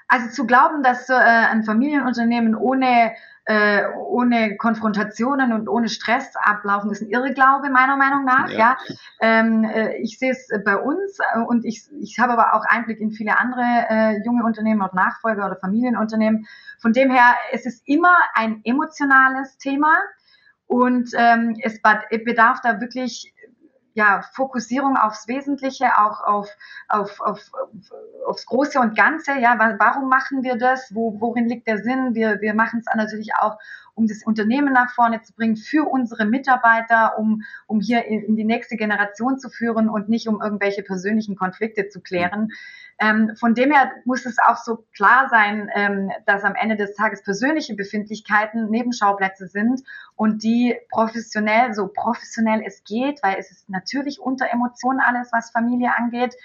Also 0.07 0.29
zu 0.29 0.45
glauben, 0.45 0.83
dass 0.83 1.09
äh, 1.09 1.13
ein 1.13 1.63
Familienunternehmen 1.63 2.53
ohne 2.53 3.15
äh, 3.45 3.83
ohne 3.95 4.57
Konfrontationen 4.57 5.53
und 5.53 5.69
ohne 5.69 5.87
Stress 5.87 6.33
ablaufen, 6.35 6.91
ist 6.91 7.01
ein 7.01 7.09
Irrglaube 7.09 7.69
meiner 7.69 7.95
Meinung 7.95 8.25
nach. 8.25 8.49
Ja. 8.49 8.57
ja. 8.57 8.77
Ähm, 9.21 9.63
äh, 9.63 9.97
ich 9.97 10.17
sehe 10.17 10.31
es 10.31 10.49
bei 10.65 10.77
uns 10.77 11.19
äh, 11.19 11.39
und 11.41 11.63
ich, 11.63 11.83
ich 12.01 12.17
habe 12.19 12.33
aber 12.33 12.55
auch 12.55 12.65
Einblick 12.65 12.99
in 12.99 13.11
viele 13.11 13.37
andere 13.37 13.61
äh, 13.89 14.23
junge 14.25 14.43
Unternehmen 14.43 14.81
und 14.81 14.93
Nachfolger 14.95 15.45
oder 15.45 15.57
Familienunternehmen. 15.57 16.47
Von 16.79 16.93
dem 16.93 17.11
her, 17.11 17.35
es 17.51 17.65
ist 17.67 17.87
immer 17.87 18.15
ein 18.33 18.61
emotionales 18.63 19.57
Thema 19.57 19.93
und 20.67 21.11
ähm, 21.15 21.55
es 21.61 21.79
bedarf 22.25 22.61
da 22.63 22.81
wirklich 22.81 23.34
ja, 23.95 24.21
Fokussierung 24.33 24.97
aufs 24.97 25.27
Wesentliche, 25.29 25.97
auch 25.97 26.21
auf, 26.21 26.49
auf, 26.89 27.21
auf, 27.21 27.51
aufs 28.27 28.45
Große 28.45 28.77
und 28.77 28.95
Ganze. 28.95 29.39
Ja, 29.39 29.57
warum 29.79 30.09
machen 30.09 30.43
wir 30.43 30.57
das? 30.57 30.93
Wo, 30.93 31.19
worin 31.21 31.47
liegt 31.47 31.65
der 31.65 31.77
Sinn? 31.77 32.13
Wir, 32.13 32.41
wir 32.41 32.53
machen 32.53 32.81
es 32.81 32.93
natürlich 32.93 33.33
auch, 33.35 33.57
um 33.93 34.05
das 34.05 34.23
Unternehmen 34.23 34.73
nach 34.73 34.91
vorne 34.91 35.21
zu 35.21 35.33
bringen, 35.33 35.55
für 35.55 35.89
unsere 35.89 36.25
Mitarbeiter, 36.25 37.17
um, 37.17 37.43
um 37.67 37.79
hier 37.79 38.03
in, 38.05 38.21
in 38.23 38.35
die 38.35 38.43
nächste 38.43 38.75
Generation 38.75 39.39
zu 39.39 39.49
führen 39.49 39.87
und 39.87 40.09
nicht 40.09 40.27
um 40.27 40.41
irgendwelche 40.41 40.83
persönlichen 40.83 41.37
Konflikte 41.37 41.87
zu 41.87 42.01
klären. 42.01 42.41
Mhm. 42.41 42.51
Ähm, 42.97 43.35
von 43.37 43.53
dem 43.53 43.71
her 43.71 43.91
muss 44.05 44.25
es 44.25 44.37
auch 44.39 44.55
so 44.55 44.85
klar 44.95 45.27
sein, 45.29 45.69
ähm, 45.75 46.11
dass 46.25 46.43
am 46.43 46.55
Ende 46.55 46.77
des 46.77 46.95
Tages 46.95 47.23
persönliche 47.23 47.75
Befindlichkeiten 47.75 48.69
Nebenschauplätze 48.69 49.47
sind 49.47 49.81
und 50.15 50.43
die 50.43 50.77
professionell, 50.89 51.73
so 51.73 51.87
professionell 51.87 52.63
es 52.65 52.83
geht, 52.85 53.21
weil 53.21 53.35
es 53.37 53.51
ist 53.51 53.69
natürlich 53.69 54.19
unter 54.19 54.49
Emotionen 54.49 55.01
alles, 55.01 55.29
was 55.33 55.51
Familie 55.51 55.91
angeht, 55.97 56.35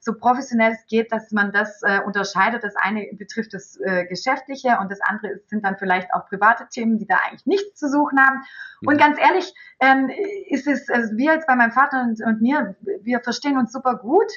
so 0.00 0.14
professionell 0.14 0.72
es 0.72 0.86
geht, 0.86 1.12
dass 1.12 1.32
man 1.32 1.52
das 1.52 1.82
äh, 1.82 2.00
unterscheidet. 2.00 2.64
Das 2.64 2.76
eine 2.76 3.06
betrifft 3.12 3.52
das 3.52 3.78
äh, 3.80 4.06
Geschäftliche 4.06 4.78
und 4.80 4.90
das 4.90 5.00
andere 5.00 5.40
sind 5.46 5.64
dann 5.64 5.76
vielleicht 5.76 6.14
auch 6.14 6.26
private 6.26 6.68
Themen, 6.70 6.98
die 6.98 7.06
da 7.06 7.16
eigentlich 7.26 7.46
nichts 7.46 7.78
zu 7.78 7.88
suchen 7.88 8.18
haben. 8.18 8.42
Und 8.86 8.94
mhm. 8.94 8.98
ganz 8.98 9.18
ehrlich, 9.18 9.52
ähm, 9.80 10.10
ist 10.48 10.66
es, 10.66 10.88
also 10.88 11.16
wir 11.16 11.34
jetzt 11.34 11.46
bei 11.46 11.56
meinem 11.56 11.72
Vater 11.72 12.02
und, 12.02 12.22
und 12.24 12.40
mir, 12.40 12.76
wir 13.02 13.20
verstehen 13.20 13.58
uns 13.58 13.72
super 13.72 13.96
gut. 13.96 14.30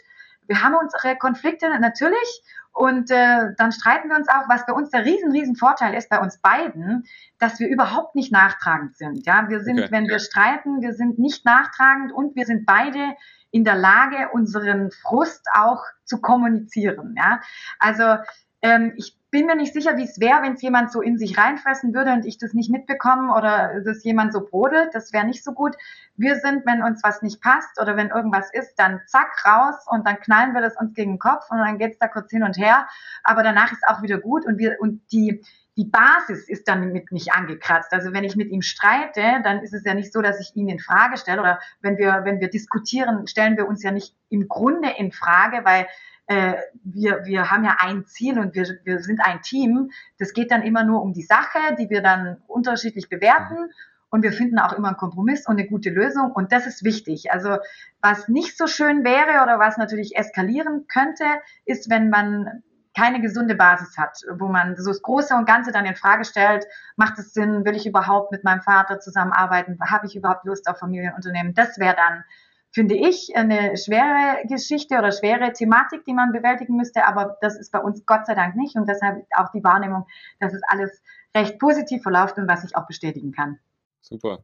Wir 0.52 0.62
haben 0.62 0.76
unsere 0.76 1.16
Konflikte 1.16 1.70
natürlich 1.80 2.44
Und 2.74 3.10
äh, 3.10 3.54
dann 3.58 3.72
streiten 3.72 4.10
wir 4.10 4.18
uns 4.18 4.28
auch, 4.28 4.50
was 4.50 4.66
bei 4.66 4.74
uns 4.74 4.90
der 4.90 5.06
riesen, 5.06 5.32
riesen 5.32 5.56
Vorteil 5.56 5.94
ist, 5.94 6.10
bei 6.10 6.20
uns 6.20 6.40
beiden, 6.40 7.06
dass 7.40 7.60
wir 7.62 7.70
überhaupt 7.70 8.16
nicht 8.16 8.34
nachtragend 8.34 8.98
sind. 8.98 9.26
Ja, 9.26 9.48
wir 9.48 9.62
sind, 9.62 9.80
okay. 9.80 9.92
wenn 9.92 10.08
wir 10.08 10.20
streiten, 10.20 10.82
wir 10.82 10.94
sind 10.94 11.20
nicht 11.20 11.46
nachtragend 11.46 12.12
und 12.12 12.36
wir 12.36 12.46
sind 12.46 12.66
beide 12.66 13.16
in 13.52 13.64
der 13.64 13.76
Lage, 13.76 14.30
unseren 14.34 14.92
Frust 14.92 15.48
auch 15.54 15.86
zu 16.04 16.20
kommunizieren. 16.20 17.16
Ja, 17.18 17.40
also 17.80 18.18
ähm, 18.62 18.94
ich 18.98 19.18
bin 19.32 19.46
mir 19.46 19.56
nicht 19.56 19.74
sicher, 19.74 19.96
wie 19.96 20.04
es 20.04 20.20
wäre, 20.20 20.44
wenn 20.44 20.54
es 20.54 20.62
jemand 20.62 20.92
so 20.92 21.02
in 21.02 21.18
sich 21.18 21.38
reinfressen 21.38 21.94
würde 21.94 22.12
und 22.12 22.26
ich 22.26 22.38
das 22.38 22.54
nicht 22.54 22.70
mitbekomme 22.70 23.34
oder 23.34 23.82
das 23.84 24.04
jemand 24.04 24.34
so 24.34 24.46
brodelt. 24.46 24.94
Das 24.94 25.14
wäre 25.14 25.26
nicht 25.26 25.44
so 25.44 25.54
gut. 25.54 25.76
Wir 26.18 26.36
sind, 26.36 26.66
wenn 26.66 26.84
uns 26.84 27.02
was 27.02 27.22
nicht 27.22 27.42
passt 27.42 27.80
oder 27.82 27.96
wenn 27.96 28.10
irgendwas 28.10 28.54
ist, 28.54 28.76
dann 28.76 29.00
zack, 29.08 29.46
raus 29.46 29.86
und 29.88 30.06
dann 30.06 30.20
knallen 30.20 30.54
wir 30.54 30.62
das 30.62 30.76
uns 30.78 30.94
gegen 30.94 31.14
den 31.14 31.20
Kopf 31.20 31.50
und 31.50 31.60
dann 31.60 31.78
geht's 31.78 31.98
da 31.98 32.10
kurz 32.10 32.30
hin 32.30 32.44
und 32.44 32.58
her. 32.58 32.88
Aber 33.24 33.42
danach 33.42 33.72
ist 33.72 33.84
auch 33.88 34.02
wieder 34.02 34.20
gut 34.20 34.46
und 34.46 34.58
wir, 34.58 34.76
und 34.82 35.02
die, 35.14 35.42
die 35.78 35.86
Basis 35.86 36.50
ist 36.50 36.68
dann 36.68 36.92
mit 36.92 37.14
nicht 37.14 37.32
angekratzt. 37.32 37.94
Also 37.94 38.12
wenn 38.12 38.26
ich 38.26 38.36
mit 38.36 38.50
ihm 38.50 38.62
streite, 38.62 39.42
dann 39.44 39.62
ist 39.62 39.74
es 39.74 39.86
ja 39.86 39.94
nicht 39.94 40.12
so, 40.12 40.22
dass 40.22 40.42
ich 40.42 40.56
ihn 40.58 40.68
in 40.68 40.80
Frage 40.80 41.18
stelle 41.18 41.40
oder 41.40 41.60
wenn 41.80 41.98
wir, 41.98 42.22
wenn 42.26 42.42
wir 42.42 42.50
diskutieren, 42.50 43.26
stellen 43.28 43.56
wir 43.56 43.66
uns 43.66 43.82
ja 43.82 43.92
nicht 43.92 44.14
im 44.28 44.50
Grunde 44.50 44.90
in 44.98 45.14
Frage, 45.14 45.62
weil 45.64 45.88
äh, 46.32 46.56
wir, 46.86 47.26
wir 47.26 47.52
haben 47.52 47.66
ja 47.66 47.76
ein 47.80 48.06
Ziel 48.06 48.40
und 48.40 48.56
wir, 48.56 48.66
wir 48.86 49.00
sind 49.00 49.20
ein 49.20 49.42
Team. 49.42 49.92
Das 50.18 50.34
geht 50.34 50.50
dann 50.50 50.62
immer 50.62 50.86
nur 50.86 51.02
um 51.02 51.12
die 51.12 51.24
Sache, 51.24 51.60
die 51.78 51.90
wir 51.90 52.02
dann 52.02 52.38
unterschiedlich 52.48 53.10
bewerten. 53.10 53.70
Und 54.10 54.24
wir 54.24 54.32
finden 54.32 54.58
auch 54.58 54.74
immer 54.74 54.90
einen 54.90 54.98
Kompromiss 54.98 55.46
und 55.46 55.60
eine 55.60 55.68
gute 55.68 55.90
Lösung. 55.90 56.32
Und 56.32 56.54
das 56.54 56.68
ist 56.68 56.86
wichtig. 56.86 57.32
Also 57.32 57.58
was 58.02 58.30
nicht 58.30 58.58
so 58.58 58.68
schön 58.68 59.04
wäre 59.04 59.44
oder 59.44 59.60
was 59.60 59.78
natürlich 59.78 60.16
eskalieren 60.16 60.86
könnte, 60.88 61.26
ist, 61.66 61.90
wenn 61.90 62.10
man 62.10 62.64
keine 62.96 63.22
gesunde 63.22 63.56
Basis 63.56 63.98
hat, 63.98 64.18
wo 64.38 64.48
man 64.48 64.76
so 64.78 64.90
das 64.90 65.02
Große 65.02 65.34
und 65.36 65.46
Ganze 65.46 65.72
dann 65.72 65.86
in 65.86 65.96
Frage 65.96 66.26
stellt, 66.26 66.66
macht 66.96 67.20
es 67.20 67.34
Sinn, 67.34 67.64
will 67.66 67.76
ich 67.76 67.88
überhaupt 67.88 68.32
mit 68.32 68.44
meinem 68.44 68.62
Vater 68.62 69.00
zusammenarbeiten, 69.00 69.78
habe 69.90 70.08
ich 70.08 70.16
überhaupt 70.16 70.46
Lust 70.46 70.68
auf 70.68 70.80
Familienunternehmen? 70.80 71.54
Das 71.54 71.80
wäre 71.80 71.96
dann 71.96 72.24
finde 72.72 72.96
ich, 72.96 73.36
eine 73.36 73.78
schwere 73.78 74.46
Geschichte 74.48 74.98
oder 74.98 75.12
schwere 75.12 75.52
Thematik, 75.52 76.06
die 76.06 76.14
man 76.14 76.32
bewältigen 76.32 76.78
müsste. 76.78 77.06
Aber 77.06 77.38
das 77.42 77.60
ist 77.60 77.72
bei 77.72 77.80
uns 77.80 78.06
Gott 78.06 78.26
sei 78.26 78.34
Dank 78.34 78.56
nicht. 78.56 78.76
Und 78.76 78.88
deshalb 78.88 79.26
auch 79.36 79.52
die 79.54 79.64
Wahrnehmung, 79.64 80.08
dass 80.40 80.54
es 80.54 80.62
alles 80.68 81.02
recht 81.36 81.60
positiv 81.60 82.02
verläuft 82.02 82.38
und 82.38 82.48
was 82.48 82.64
ich 82.64 82.76
auch 82.76 82.88
bestätigen 82.88 83.32
kann. 83.32 83.60
Super. 84.02 84.44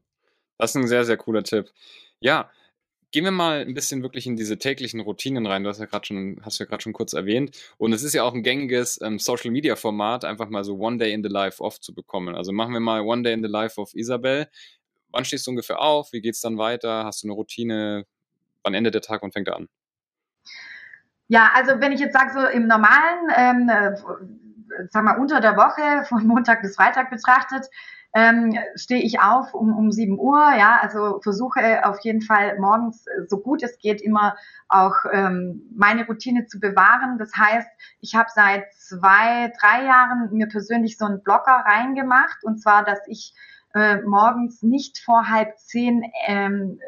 Das 0.58 0.72
ist 0.72 0.76
ein 0.76 0.88
sehr, 0.88 1.06
sehr 1.06 1.18
cooler 1.18 1.44
Tipp. 1.44 1.72
Ja, 2.20 2.50
gehen 3.12 3.24
wir 3.24 3.32
mal 3.32 3.62
ein 3.62 3.74
bisschen 3.74 4.04
wirklich 4.04 4.28
in 4.28 4.36
diese 4.36 4.58
täglichen 4.58 5.00
Routinen 5.00 5.46
rein. 5.46 5.64
Du 5.64 5.70
hast 5.70 5.80
ja 5.80 5.86
gerade 5.86 6.06
schon, 6.06 6.42
hast 6.44 6.60
ja 6.60 6.66
gerade 6.66 6.82
schon 6.82 6.94
kurz 6.94 7.14
erwähnt. 7.14 7.58
Und 7.78 7.94
es 7.94 8.04
ist 8.04 8.14
ja 8.14 8.24
auch 8.24 8.34
ein 8.34 8.44
gängiges 8.44 9.00
ähm, 9.02 9.20
Social 9.20 9.52
Media 9.52 9.76
Format, 9.76 10.26
einfach 10.26 10.50
mal 10.50 10.64
so 10.64 10.78
One 10.78 10.98
Day 10.98 11.14
in 11.14 11.24
the 11.24 11.30
Life 11.30 11.64
off 11.64 11.80
zu 11.80 11.94
bekommen. 11.94 12.36
Also 12.36 12.52
machen 12.52 12.74
wir 12.74 12.80
mal 12.82 13.02
One 13.02 13.24
Day 13.24 13.34
in 13.34 13.42
the 13.42 13.50
Life 13.50 13.80
of 13.80 13.94
Isabel. 13.94 14.50
Wann 15.12 15.24
stehst 15.24 15.48
du 15.48 15.52
ungefähr 15.52 15.82
auf? 15.82 16.12
Wie 16.12 16.22
geht 16.22 16.36
es 16.36 16.42
dann 16.42 16.58
weiter? 16.58 17.06
Hast 17.06 17.24
du 17.24 17.28
eine 17.28 17.34
Routine? 17.34 18.06
Wann 18.68 18.74
endet 18.74 18.94
der 18.94 19.02
Tag, 19.02 19.22
wann 19.22 19.32
fängt 19.32 19.48
er 19.48 19.56
an? 19.56 19.70
Ja, 21.28 21.52
also 21.56 21.80
wenn 21.80 21.94
ich 21.94 22.00
jetzt 22.00 22.14
sage, 22.14 22.34
so 22.34 22.46
im 22.46 22.68
normalen, 22.68 23.30
ähm, 23.36 23.70
äh, 23.70 23.96
sag 24.90 25.04
mal 25.04 25.18
unter 25.18 25.40
der 25.40 25.56
Woche, 25.56 26.06
von 26.06 26.28
Montag 26.28 26.62
bis 26.62 26.76
Freitag 26.76 27.10
betrachtet, 27.10 27.66
ähm, 28.14 28.58
stehe 28.76 29.02
ich 29.02 29.20
auf 29.20 29.54
um, 29.54 29.78
um 29.78 29.92
7 29.92 30.18
Uhr, 30.20 30.38
ja, 30.58 30.80
also 30.82 31.20
versuche 31.22 31.86
auf 31.86 32.00
jeden 32.02 32.22
Fall 32.22 32.58
morgens, 32.60 33.06
so 33.28 33.38
gut 33.38 33.64
es 33.64 33.78
geht, 33.80 34.02
immer 34.02 34.36
auch 34.70 34.96
ähm, 35.12 35.62
meine 35.76 36.06
Routine 36.06 36.46
zu 36.46 36.60
bewahren. 36.60 37.18
Das 37.20 37.32
heißt, 37.38 37.70
ich 38.02 38.16
habe 38.16 38.30
seit 38.34 38.74
zwei, 38.74 39.52
drei 39.60 39.86
Jahren 39.86 40.30
mir 40.32 40.48
persönlich 40.48 40.98
so 40.98 41.06
einen 41.06 41.24
Blocker 41.24 41.64
reingemacht, 41.66 42.44
und 42.44 42.62
zwar, 42.62 42.84
dass 42.84 43.00
ich 43.08 43.34
äh, 43.74 43.98
morgens 44.02 44.62
nicht 44.62 45.00
vor 45.00 45.30
halb 45.30 45.58
zehn 45.58 46.04
ähm, 46.26 46.80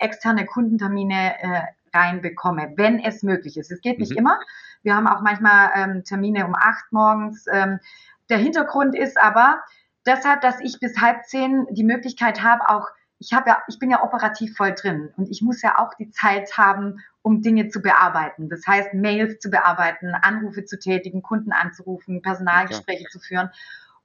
externe 0.00 0.46
Kundentermine 0.46 1.42
äh, 1.42 1.60
reinbekomme, 1.94 2.72
wenn 2.76 3.00
es 3.00 3.22
möglich 3.22 3.56
ist. 3.56 3.70
Es 3.70 3.80
geht 3.80 3.98
nicht 3.98 4.12
mhm. 4.12 4.18
immer. 4.18 4.40
Wir 4.82 4.96
haben 4.96 5.06
auch 5.06 5.20
manchmal 5.20 5.70
ähm, 5.74 6.04
Termine 6.04 6.46
um 6.46 6.54
acht 6.54 6.90
morgens. 6.90 7.46
Ähm, 7.52 7.80
der 8.28 8.38
Hintergrund 8.38 8.94
ist 8.94 9.20
aber 9.20 9.60
deshalb, 10.06 10.40
dass 10.40 10.60
ich 10.60 10.78
bis 10.80 11.00
halb 11.00 11.24
zehn 11.24 11.66
die 11.70 11.84
Möglichkeit 11.84 12.42
habe, 12.42 12.68
auch 12.68 12.88
ich 13.20 13.34
habe 13.34 13.50
ja, 13.50 13.62
ich 13.68 13.78
bin 13.78 13.90
ja 13.90 14.02
operativ 14.02 14.56
voll 14.56 14.74
drin 14.74 15.10
und 15.18 15.28
ich 15.28 15.42
muss 15.42 15.60
ja 15.60 15.78
auch 15.78 15.92
die 15.94 16.10
Zeit 16.10 16.56
haben, 16.56 17.00
um 17.20 17.42
Dinge 17.42 17.68
zu 17.68 17.82
bearbeiten. 17.82 18.48
Das 18.48 18.66
heißt, 18.66 18.94
Mails 18.94 19.38
zu 19.40 19.50
bearbeiten, 19.50 20.14
Anrufe 20.14 20.64
zu 20.64 20.78
tätigen, 20.78 21.22
Kunden 21.22 21.52
anzurufen, 21.52 22.22
Personalgespräche 22.22 23.02
okay. 23.02 23.10
zu 23.10 23.20
führen. 23.20 23.50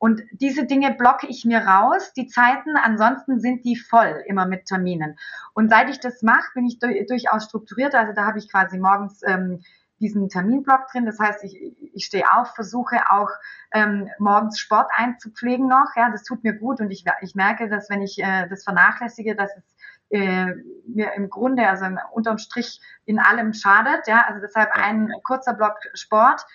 Und 0.06 0.22
diese 0.34 0.68
Dinge 0.68 0.94
blocke 0.94 1.26
ich 1.26 1.46
mir 1.46 1.66
raus, 1.66 2.14
die 2.14 2.28
Zeiten, 2.28 2.78
ansonsten 2.78 3.40
sind 3.40 3.66
die 3.66 3.76
voll 3.76 4.22
immer 4.28 4.46
mit 4.46 4.68
Terminen. 4.68 5.18
Und 5.56 5.72
seit 5.72 5.90
ich 5.90 6.00
das 6.00 6.22
mache, 6.22 6.52
bin 6.54 6.68
ich 6.68 6.78
durchaus 6.78 7.46
strukturiert. 7.46 7.96
Also 7.96 8.14
da 8.14 8.24
habe 8.28 8.38
ich 8.38 8.52
quasi 8.52 8.78
morgens 8.78 9.24
ähm, 9.26 9.64
diesen 10.00 10.30
Terminblock 10.30 10.90
drin. 10.92 11.08
Das 11.08 11.18
heißt, 11.18 11.44
ich, 11.44 11.58
ich 11.92 12.06
stehe 12.06 12.32
auf, 12.32 12.54
versuche 12.54 12.98
auch 13.10 13.32
ähm, 13.72 14.08
morgens 14.20 14.60
Sport 14.60 14.92
einzupflegen 14.96 15.68
noch. 15.68 15.96
Ja, 15.96 16.12
das 16.12 16.22
tut 16.22 16.44
mir 16.44 16.54
gut 16.54 16.82
und 16.82 16.92
ich, 16.92 17.04
ich 17.22 17.34
merke, 17.34 17.68
dass 17.68 17.90
wenn 17.90 18.04
ich 18.04 18.20
äh, 18.20 18.48
das 18.48 18.64
vernachlässige, 18.64 19.36
dass 19.36 19.58
es 19.58 19.76
äh, 20.12 20.54
mir 20.86 21.14
im 21.16 21.32
Grunde, 21.32 21.68
also 21.68 21.88
unterm 22.12 22.38
Strich 22.38 22.80
in 23.06 23.18
allem 23.18 23.54
schadet. 23.54 24.06
Ja, 24.06 24.24
also 24.28 24.40
deshalb 24.40 24.70
ein 24.74 25.12
kurzer 25.24 25.56
Block 25.56 25.80
Sport 25.96 26.46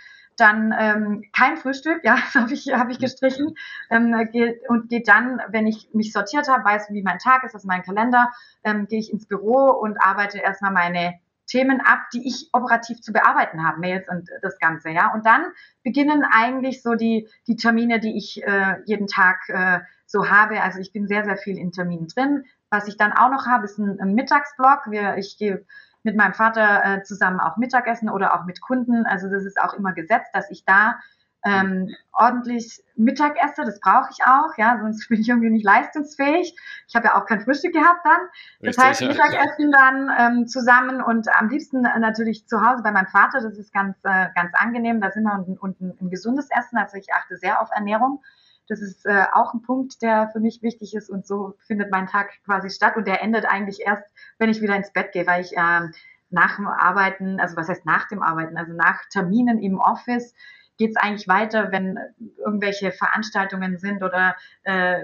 dann 0.40 0.74
ähm, 0.78 1.24
kein 1.32 1.56
Frühstück, 1.56 2.02
ja, 2.04 2.16
das 2.32 2.34
habe 2.34 2.52
ich, 2.52 2.72
hab 2.72 2.90
ich 2.90 2.98
gestrichen 2.98 3.54
ähm, 3.90 4.28
geht, 4.32 4.60
und 4.68 4.88
geht 4.88 5.08
dann, 5.08 5.40
wenn 5.48 5.66
ich 5.66 5.88
mich 5.92 6.12
sortiert 6.12 6.48
habe, 6.48 6.64
weiß, 6.64 6.88
wie 6.90 7.02
mein 7.02 7.18
Tag 7.18 7.44
ist, 7.44 7.54
das 7.54 7.62
ist 7.62 7.68
mein 7.68 7.82
Kalender, 7.82 8.30
ähm, 8.64 8.86
gehe 8.86 8.98
ich 8.98 9.12
ins 9.12 9.26
Büro 9.26 9.70
und 9.70 9.98
arbeite 10.00 10.38
erstmal 10.38 10.72
meine 10.72 11.18
Themen 11.46 11.80
ab, 11.80 11.98
die 12.14 12.26
ich 12.26 12.48
operativ 12.52 13.00
zu 13.00 13.12
bearbeiten 13.12 13.66
habe, 13.66 13.80
Mails 13.80 14.08
und 14.08 14.28
das 14.40 14.58
Ganze, 14.58 14.90
ja. 14.90 15.12
Und 15.12 15.26
dann 15.26 15.46
beginnen 15.82 16.24
eigentlich 16.30 16.80
so 16.80 16.94
die, 16.94 17.28
die 17.48 17.56
Termine, 17.56 17.98
die 17.98 18.16
ich 18.16 18.42
äh, 18.44 18.76
jeden 18.86 19.08
Tag 19.08 19.48
äh, 19.48 19.80
so 20.06 20.28
habe. 20.30 20.62
Also 20.62 20.78
ich 20.78 20.92
bin 20.92 21.08
sehr, 21.08 21.24
sehr 21.24 21.36
viel 21.36 21.58
in 21.58 21.72
Terminen 21.72 22.06
drin. 22.06 22.44
Was 22.70 22.86
ich 22.86 22.96
dann 22.96 23.12
auch 23.12 23.30
noch 23.30 23.46
habe, 23.46 23.64
ist 23.64 23.78
ein, 23.78 23.98
ein 24.00 24.14
Mittagsblock. 24.14 24.90
Wir, 24.90 25.16
ich 25.16 25.38
gehe 25.38 25.66
mit 26.02 26.16
meinem 26.16 26.34
Vater 26.34 26.84
äh, 26.84 27.02
zusammen 27.02 27.40
auch 27.40 27.56
Mittagessen 27.56 28.08
oder 28.08 28.34
auch 28.34 28.44
mit 28.44 28.60
Kunden. 28.60 29.06
Also 29.06 29.28
das 29.28 29.44
ist 29.44 29.60
auch 29.60 29.74
immer 29.74 29.92
gesetzt, 29.92 30.30
dass 30.32 30.50
ich 30.50 30.64
da 30.64 30.98
ähm, 31.44 31.88
ordentlich 32.12 32.82
Mittag 32.96 33.42
esse, 33.42 33.64
das 33.64 33.80
brauche 33.80 34.10
ich 34.10 34.18
auch, 34.26 34.56
ja, 34.58 34.78
sonst 34.80 35.08
bin 35.08 35.20
ich 35.20 35.28
irgendwie 35.28 35.50
nicht 35.50 35.64
leistungsfähig. 35.64 36.54
Ich 36.86 36.94
habe 36.94 37.06
ja 37.06 37.20
auch 37.20 37.26
kein 37.26 37.40
Frühstück 37.40 37.72
gehabt 37.72 38.04
dann. 38.04 38.20
Das 38.60 38.78
Richtig, 38.78 38.84
heißt, 38.84 39.00
Mittagessen 39.02 39.72
dann 39.72 40.10
ähm, 40.18 40.46
zusammen 40.46 41.00
und 41.00 41.28
am 41.34 41.48
liebsten 41.48 41.82
natürlich 41.82 42.46
zu 42.46 42.60
Hause 42.60 42.82
bei 42.82 42.90
meinem 42.90 43.06
Vater, 43.06 43.40
das 43.40 43.58
ist 43.58 43.72
ganz, 43.72 43.96
äh, 44.04 44.26
ganz 44.34 44.52
angenehm, 44.54 45.00
da 45.00 45.10
sind 45.10 45.24
wir 45.24 45.34
und, 45.34 45.58
und 45.60 45.80
ein, 45.80 45.96
ein 46.00 46.10
gesundes 46.10 46.48
Essen, 46.50 46.76
also 46.76 46.96
ich 46.96 47.12
achte 47.12 47.36
sehr 47.36 47.60
auf 47.60 47.70
Ernährung. 47.72 48.22
Das 48.70 48.80
ist 48.80 49.04
äh, 49.04 49.24
auch 49.32 49.52
ein 49.52 49.62
Punkt, 49.62 50.00
der 50.00 50.30
für 50.32 50.40
mich 50.40 50.62
wichtig 50.62 50.94
ist 50.94 51.10
und 51.10 51.26
so 51.26 51.54
findet 51.66 51.90
mein 51.90 52.06
Tag 52.06 52.30
quasi 52.44 52.70
statt 52.70 52.96
und 52.96 53.06
der 53.06 53.22
endet 53.22 53.44
eigentlich 53.44 53.80
erst, 53.84 54.04
wenn 54.38 54.48
ich 54.48 54.62
wieder 54.62 54.76
ins 54.76 54.92
Bett 54.92 55.12
gehe, 55.12 55.26
weil 55.26 55.42
ich 55.42 55.56
äh, 55.56 55.88
nach 56.30 56.56
dem 56.56 56.68
Arbeiten, 56.68 57.40
also 57.40 57.56
was 57.56 57.68
heißt 57.68 57.84
nach 57.84 58.06
dem 58.08 58.22
Arbeiten, 58.22 58.56
also 58.56 58.72
nach 58.72 59.00
Terminen 59.10 59.58
im 59.58 59.78
Office 59.78 60.34
geht 60.78 60.90
es 60.90 60.96
eigentlich 60.96 61.28
weiter, 61.28 61.72
wenn 61.72 61.98
irgendwelche 62.38 62.92
Veranstaltungen 62.92 63.78
sind 63.78 64.02
oder 64.02 64.36
äh, 64.62 65.00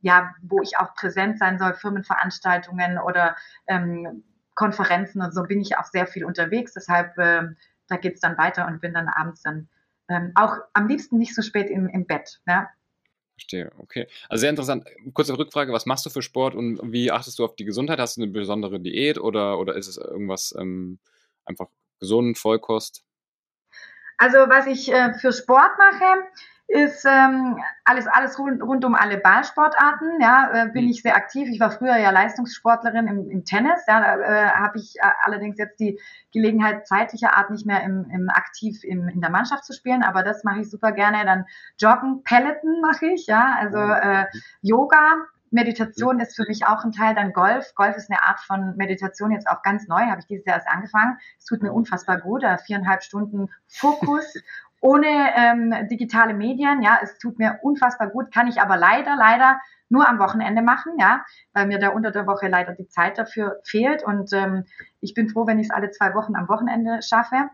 ja, 0.00 0.34
wo 0.42 0.60
ich 0.60 0.76
auch 0.78 0.94
präsent 0.94 1.38
sein 1.38 1.58
soll, 1.58 1.74
Firmenveranstaltungen 1.74 2.98
oder 2.98 3.36
ähm, 3.68 4.24
Konferenzen 4.54 5.22
und 5.22 5.32
so 5.32 5.44
bin 5.44 5.60
ich 5.60 5.78
auch 5.78 5.84
sehr 5.84 6.06
viel 6.06 6.24
unterwegs. 6.24 6.74
Deshalb 6.74 7.16
äh, 7.16 7.44
da 7.92 7.96
geht 7.98 8.14
es 8.14 8.20
dann 8.20 8.38
weiter 8.38 8.66
und 8.66 8.80
bin 8.80 8.94
dann 8.94 9.08
abends 9.08 9.42
dann 9.42 9.68
ähm, 10.08 10.32
auch 10.34 10.56
am 10.72 10.88
liebsten 10.88 11.18
nicht 11.18 11.34
so 11.34 11.42
spät 11.42 11.70
im, 11.70 11.88
im 11.88 12.06
Bett. 12.06 12.40
Ja? 12.46 12.68
Verstehe, 13.34 13.72
okay. 13.78 14.06
Also 14.28 14.42
sehr 14.42 14.50
interessant. 14.50 14.86
Kurze 15.14 15.36
Rückfrage, 15.36 15.72
was 15.72 15.86
machst 15.86 16.06
du 16.06 16.10
für 16.10 16.22
Sport 16.22 16.54
und 16.54 16.80
wie 16.92 17.10
achtest 17.10 17.38
du 17.38 17.44
auf 17.44 17.56
die 17.56 17.64
Gesundheit? 17.64 17.98
Hast 17.98 18.16
du 18.16 18.22
eine 18.22 18.30
besondere 18.30 18.78
Diät 18.78 19.18
oder, 19.18 19.58
oder 19.58 19.74
ist 19.74 19.88
es 19.88 19.96
irgendwas 19.96 20.54
ähm, 20.58 20.98
einfach 21.44 21.68
gesund, 21.98 22.38
Vollkost? 22.38 23.04
Also 24.18 24.38
was 24.38 24.66
ich 24.66 24.92
äh, 24.92 25.14
für 25.14 25.32
Sport 25.32 25.72
mache, 25.78 26.22
ist 26.72 27.04
ähm, 27.04 27.58
alles, 27.84 28.06
alles 28.06 28.38
rund, 28.38 28.62
rund 28.62 28.84
um 28.86 28.94
alle 28.94 29.18
Ballsportarten. 29.18 30.20
Ja, 30.20 30.50
äh, 30.52 30.68
bin 30.70 30.84
mhm. 30.84 30.90
ich 30.90 31.02
sehr 31.02 31.16
aktiv. 31.16 31.48
Ich 31.50 31.60
war 31.60 31.70
früher 31.70 31.98
ja 31.98 32.10
Leistungssportlerin 32.10 33.06
im, 33.06 33.30
im 33.30 33.44
Tennis. 33.44 33.84
Ja, 33.86 34.00
da 34.00 34.16
äh, 34.20 34.50
habe 34.50 34.78
ich 34.78 34.96
äh, 34.96 35.10
allerdings 35.22 35.58
jetzt 35.58 35.78
die 35.78 36.00
Gelegenheit 36.32 36.86
zeitlicher 36.86 37.36
Art 37.36 37.50
nicht 37.50 37.66
mehr 37.66 37.82
im, 37.82 38.08
im 38.10 38.30
aktiv 38.30 38.84
im, 38.84 39.06
in 39.08 39.20
der 39.20 39.30
Mannschaft 39.30 39.64
zu 39.64 39.74
spielen, 39.74 40.02
aber 40.02 40.22
das 40.22 40.44
mache 40.44 40.60
ich 40.60 40.70
super 40.70 40.92
gerne. 40.92 41.26
Dann 41.26 41.44
Joggen, 41.78 42.22
Peloton 42.24 42.80
mache 42.80 43.06
ich, 43.06 43.26
ja, 43.26 43.54
also 43.58 43.78
oh, 43.78 43.92
äh, 43.92 44.24
Yoga 44.62 45.26
Meditation 45.50 46.20
ist 46.20 46.34
für 46.34 46.46
mich 46.48 46.64
auch 46.64 46.82
ein 46.82 46.92
Teil. 46.92 47.14
Dann 47.14 47.34
Golf. 47.34 47.74
Golf 47.74 47.96
ist 47.96 48.10
eine 48.10 48.22
Art 48.22 48.40
von 48.40 48.74
Meditation, 48.76 49.30
jetzt 49.30 49.46
auch 49.46 49.60
ganz 49.62 49.86
neu, 49.86 50.00
habe 50.00 50.20
ich 50.20 50.26
dieses 50.26 50.46
Jahr 50.46 50.56
erst 50.56 50.68
angefangen. 50.68 51.18
Es 51.38 51.44
tut 51.44 51.62
mir 51.62 51.74
unfassbar 51.74 52.18
gut. 52.18 52.42
Viereinhalb 52.64 53.02
Stunden 53.02 53.50
Fokus 53.68 54.34
ohne 54.82 55.06
ähm, 55.36 55.88
digitale 55.88 56.34
Medien. 56.34 56.82
Ja, 56.82 56.98
es 57.02 57.16
tut 57.18 57.38
mir 57.38 57.60
unfassbar 57.62 58.08
gut, 58.08 58.32
kann 58.32 58.48
ich 58.48 58.60
aber 58.60 58.76
leider, 58.76 59.16
leider 59.16 59.58
nur 59.88 60.08
am 60.08 60.18
Wochenende 60.18 60.60
machen, 60.60 60.94
ja, 60.98 61.24
weil 61.52 61.66
mir 61.66 61.78
da 61.78 61.90
unter 61.90 62.10
der 62.10 62.26
Woche 62.26 62.48
leider 62.48 62.72
die 62.72 62.88
Zeit 62.88 63.16
dafür 63.16 63.60
fehlt. 63.64 64.02
Und 64.02 64.32
ähm, 64.32 64.64
ich 65.00 65.14
bin 65.14 65.28
froh, 65.28 65.46
wenn 65.46 65.60
ich 65.60 65.68
es 65.68 65.70
alle 65.70 65.90
zwei 65.90 66.14
Wochen 66.14 66.34
am 66.34 66.48
Wochenende 66.48 67.00
schaffe. 67.02 67.48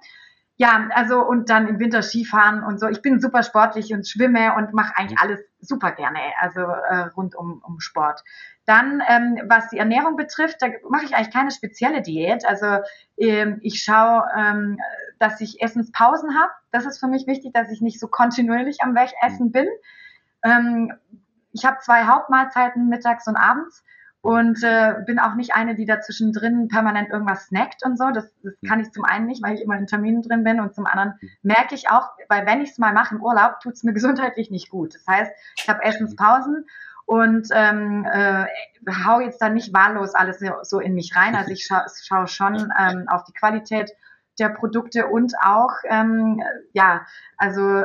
Ja, 0.56 0.88
also 0.94 1.20
und 1.24 1.50
dann 1.50 1.68
im 1.68 1.78
Winter 1.78 2.02
Skifahren 2.02 2.64
und 2.64 2.80
so. 2.80 2.88
Ich 2.88 3.02
bin 3.02 3.20
super 3.20 3.44
sportlich 3.44 3.92
und 3.92 4.08
schwimme 4.08 4.56
und 4.56 4.72
mache 4.72 4.96
eigentlich 4.96 5.18
alles 5.20 5.40
super 5.60 5.92
gerne, 5.92 6.18
also 6.40 6.60
äh, 6.60 7.10
rund 7.16 7.36
um, 7.36 7.62
um 7.64 7.78
Sport. 7.78 8.24
Dann, 8.64 9.00
ähm, 9.06 9.38
was 9.48 9.68
die 9.68 9.78
Ernährung 9.78 10.16
betrifft, 10.16 10.60
da 10.60 10.68
mache 10.88 11.04
ich 11.04 11.14
eigentlich 11.14 11.32
keine 11.32 11.52
spezielle 11.52 12.02
Diät. 12.02 12.44
Also 12.44 12.82
ähm, 13.16 13.58
ich 13.62 13.82
schaue, 13.82 14.24
ähm, 14.36 14.78
dass 15.18 15.40
ich 15.40 15.62
Essenspausen 15.62 16.38
habe. 16.38 16.52
Das 16.70 16.86
ist 16.86 16.98
für 16.98 17.08
mich 17.08 17.26
wichtig, 17.26 17.52
dass 17.54 17.70
ich 17.70 17.80
nicht 17.80 18.00
so 18.00 18.08
kontinuierlich 18.08 18.78
am 18.82 18.96
Essen 18.96 19.52
bin. 19.52 19.66
Ähm, 20.44 20.92
ich 21.52 21.64
habe 21.64 21.78
zwei 21.80 22.04
Hauptmahlzeiten 22.04 22.88
mittags 22.88 23.26
und 23.26 23.36
abends 23.36 23.84
und 24.20 24.62
äh, 24.62 24.94
bin 25.06 25.18
auch 25.18 25.34
nicht 25.34 25.54
eine, 25.54 25.74
die 25.74 25.84
dazwischen 25.84 26.32
drin 26.32 26.68
permanent 26.68 27.10
irgendwas 27.10 27.46
snackt 27.46 27.84
und 27.84 27.96
so. 27.96 28.10
Das, 28.10 28.32
das 28.42 28.54
kann 28.66 28.80
ich 28.80 28.90
zum 28.90 29.04
einen 29.04 29.26
nicht, 29.26 29.42
weil 29.42 29.54
ich 29.54 29.62
immer 29.62 29.76
in 29.76 29.86
Terminen 29.86 30.22
drin 30.22 30.44
bin 30.44 30.60
und 30.60 30.74
zum 30.74 30.86
anderen 30.86 31.14
merke 31.42 31.74
ich 31.74 31.88
auch, 31.88 32.10
weil 32.28 32.46
wenn 32.46 32.60
ich 32.60 32.70
es 32.70 32.78
mal 32.78 32.92
mache 32.92 33.14
im 33.14 33.22
Urlaub, 33.22 33.60
tut 33.60 33.74
es 33.74 33.84
mir 33.84 33.92
gesundheitlich 33.94 34.50
nicht 34.50 34.70
gut. 34.70 34.94
Das 34.94 35.06
heißt, 35.06 35.32
ich 35.56 35.68
habe 35.68 35.82
Essenspausen 35.82 36.66
und 37.06 37.48
ähm, 37.52 38.06
äh, 38.10 38.44
hau 39.06 39.20
jetzt 39.20 39.40
da 39.40 39.48
nicht 39.48 39.72
wahllos 39.72 40.14
alles 40.14 40.44
so 40.62 40.78
in 40.78 40.94
mich 40.94 41.16
rein. 41.16 41.34
Also 41.34 41.52
ich 41.52 41.64
scha 41.64 41.86
schaue 41.88 42.26
schon 42.26 42.70
ähm, 42.78 43.08
auf 43.08 43.24
die 43.24 43.32
Qualität 43.32 43.92
der 44.38 44.50
Produkte 44.50 45.06
und 45.06 45.34
auch, 45.42 45.72
ähm, 45.84 46.42
ja, 46.72 47.06
also 47.36 47.82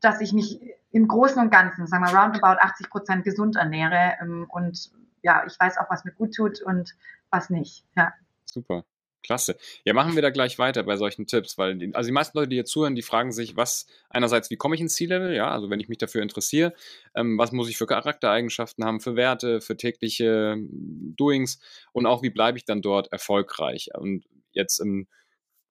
dass 0.00 0.20
ich 0.20 0.32
mich 0.32 0.60
im 0.92 1.08
Großen 1.08 1.40
und 1.40 1.50
Ganzen, 1.50 1.86
sagen 1.86 2.04
wir 2.04 2.16
roundabout 2.16 2.60
80 2.60 2.90
Prozent 2.90 3.24
gesund 3.24 3.56
ernähre 3.56 4.14
ähm, 4.20 4.46
und 4.48 4.90
ja, 5.22 5.44
ich 5.46 5.58
weiß 5.58 5.78
auch, 5.78 5.90
was 5.90 6.04
mir 6.04 6.12
gut 6.12 6.34
tut 6.34 6.62
und 6.62 6.94
was 7.30 7.50
nicht. 7.50 7.84
Ja. 7.96 8.12
Super. 8.44 8.84
Klasse. 9.26 9.56
Ja, 9.84 9.92
machen 9.92 10.14
wir 10.14 10.22
da 10.22 10.30
gleich 10.30 10.56
weiter 10.58 10.84
bei 10.84 10.96
solchen 10.96 11.26
Tipps, 11.26 11.58
weil 11.58 11.76
die, 11.76 11.92
also 11.94 12.06
die 12.06 12.12
meisten 12.12 12.38
Leute, 12.38 12.48
die 12.48 12.56
hier 12.56 12.64
zuhören, 12.64 12.94
die 12.94 13.02
fragen 13.02 13.32
sich, 13.32 13.56
was 13.56 13.86
einerseits, 14.08 14.50
wie 14.50 14.56
komme 14.56 14.76
ich 14.76 14.80
ins 14.80 14.94
C-Level? 14.94 15.34
Ja, 15.34 15.50
also 15.50 15.68
wenn 15.68 15.80
ich 15.80 15.88
mich 15.88 15.98
dafür 15.98 16.22
interessiere, 16.22 16.72
ähm, 17.16 17.36
was 17.36 17.50
muss 17.50 17.68
ich 17.68 17.76
für 17.76 17.86
Charaktereigenschaften 17.86 18.84
haben, 18.84 19.00
für 19.00 19.16
Werte, 19.16 19.60
für 19.60 19.76
tägliche 19.76 20.52
ähm, 20.52 21.14
Doings 21.16 21.58
und 21.92 22.06
auch 22.06 22.22
wie 22.22 22.30
bleibe 22.30 22.56
ich 22.56 22.64
dann 22.64 22.82
dort 22.82 23.10
erfolgreich? 23.10 23.90
Und 23.94 24.24
jetzt 24.52 24.78
im 24.78 25.08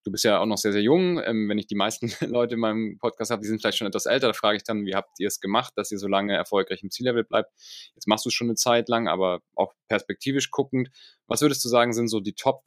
du 0.05 0.11
bist 0.11 0.23
ja 0.23 0.39
auch 0.39 0.45
noch 0.45 0.57
sehr, 0.57 0.71
sehr 0.71 0.83
jung. 0.83 1.21
Ähm, 1.25 1.49
wenn 1.49 1.57
ich 1.57 1.67
die 1.67 1.75
meisten 1.75 2.09
Leute 2.31 2.55
in 2.55 2.61
meinem 2.61 2.97
Podcast 2.99 3.31
habe, 3.31 3.41
die 3.41 3.47
sind 3.47 3.59
vielleicht 3.59 3.77
schon 3.77 3.87
etwas 3.87 4.05
älter, 4.05 4.27
da 4.27 4.33
frage 4.33 4.57
ich 4.57 4.63
dann, 4.63 4.85
wie 4.85 4.95
habt 4.95 5.19
ihr 5.19 5.27
es 5.27 5.41
gemacht, 5.41 5.73
dass 5.75 5.91
ihr 5.91 5.97
so 5.97 6.07
lange 6.07 6.33
erfolgreich 6.33 6.83
im 6.83 6.91
Ziellevel 6.91 7.23
bleibt? 7.23 7.51
Jetzt 7.95 8.07
machst 8.07 8.25
du 8.25 8.29
es 8.29 8.33
schon 8.33 8.47
eine 8.47 8.55
Zeit 8.55 8.87
lang, 8.87 9.07
aber 9.07 9.41
auch 9.55 9.73
perspektivisch 9.89 10.51
guckend. 10.51 10.89
Was 11.27 11.41
würdest 11.41 11.65
du 11.65 11.69
sagen, 11.69 11.91
sind 11.91 12.07
so 12.07 12.19
die 12.19 12.33
Top, 12.33 12.63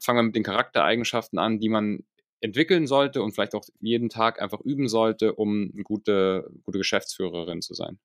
fangen 0.00 0.18
wir 0.18 0.22
mit 0.24 0.36
den 0.36 0.42
Charaktereigenschaften 0.42 1.38
an, 1.38 1.60
die 1.60 1.68
man 1.68 2.00
entwickeln 2.40 2.86
sollte 2.86 3.22
und 3.22 3.32
vielleicht 3.32 3.54
auch 3.54 3.64
jeden 3.80 4.08
Tag 4.08 4.42
einfach 4.42 4.60
üben 4.60 4.88
sollte, 4.88 5.34
um 5.34 5.70
eine 5.72 5.84
gute, 5.84 6.50
gute 6.64 6.78
Geschäftsführerin 6.78 7.62
zu 7.62 7.74
sein? 7.74 7.98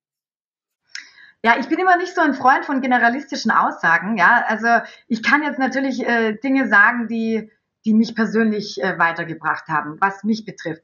Ja, 1.44 1.56
ich 1.58 1.66
bin 1.66 1.80
immer 1.80 1.96
nicht 1.96 2.14
so 2.14 2.20
ein 2.20 2.34
Freund 2.34 2.64
von 2.64 2.80
generalistischen 2.80 3.50
Aussagen. 3.50 4.16
Ja, 4.16 4.44
also 4.46 4.68
ich 5.08 5.24
kann 5.24 5.42
jetzt 5.42 5.58
natürlich 5.58 6.06
äh, 6.06 6.34
Dinge 6.34 6.68
sagen, 6.68 7.08
die 7.08 7.50
die 7.84 7.94
mich 7.94 8.14
persönlich 8.14 8.82
äh, 8.82 8.98
weitergebracht 8.98 9.68
haben, 9.68 10.00
was 10.00 10.24
mich 10.24 10.44
betrifft. 10.44 10.82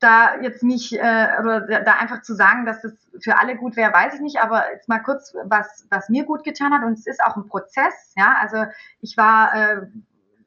Da 0.00 0.40
jetzt 0.40 0.64
mich 0.64 0.92
äh, 0.98 1.28
oder 1.40 1.60
da 1.84 1.92
einfach 1.94 2.22
zu 2.22 2.34
sagen, 2.34 2.66
dass 2.66 2.82
das 2.82 2.92
für 3.20 3.38
alle 3.38 3.56
gut 3.56 3.76
wäre, 3.76 3.92
weiß 3.92 4.14
ich 4.14 4.20
nicht. 4.20 4.40
Aber 4.40 4.72
jetzt 4.72 4.88
mal 4.88 4.98
kurz, 4.98 5.32
was 5.44 5.86
was 5.90 6.08
mir 6.08 6.24
gut 6.24 6.42
getan 6.42 6.72
hat 6.72 6.82
und 6.82 6.94
es 6.94 7.06
ist 7.06 7.22
auch 7.22 7.36
ein 7.36 7.46
Prozess. 7.46 8.12
Ja, 8.16 8.36
also 8.40 8.64
ich 9.00 9.16
war, 9.16 9.54
äh, 9.54 9.86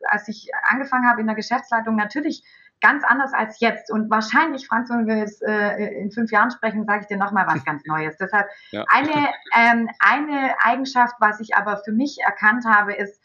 als 0.10 0.28
ich 0.28 0.50
angefangen 0.70 1.10
habe 1.10 1.22
in 1.22 1.28
der 1.28 1.38
Geschäftsleitung, 1.38 1.96
natürlich 1.96 2.44
ganz 2.82 3.04
anders 3.04 3.34
als 3.34 3.60
jetzt. 3.60 3.92
Und 3.92 4.10
wahrscheinlich, 4.10 4.68
Franz, 4.68 4.90
wenn 4.90 5.08
wir 5.08 5.18
jetzt 5.18 5.42
äh, 5.42 5.78
in 6.02 6.12
fünf 6.12 6.32
Jahren 6.32 6.52
sprechen, 6.52 6.86
sage 6.86 7.02
ich 7.02 7.08
dir 7.08 7.18
nochmal 7.18 7.48
was 7.48 7.64
ganz 7.66 7.84
Neues. 7.88 8.16
Deshalb 8.18 8.48
ja. 8.72 8.84
eine, 8.88 9.30
ähm, 9.56 9.90
eine 10.00 10.56
Eigenschaft, 10.60 11.16
was 11.20 11.40
ich 11.40 11.56
aber 11.56 11.82
für 11.84 11.92
mich 11.92 12.20
erkannt 12.24 12.66
habe, 12.66 12.94
ist, 12.94 13.20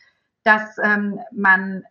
dass 0.45 0.79
ähm, 0.83 1.21
man 1.33 1.85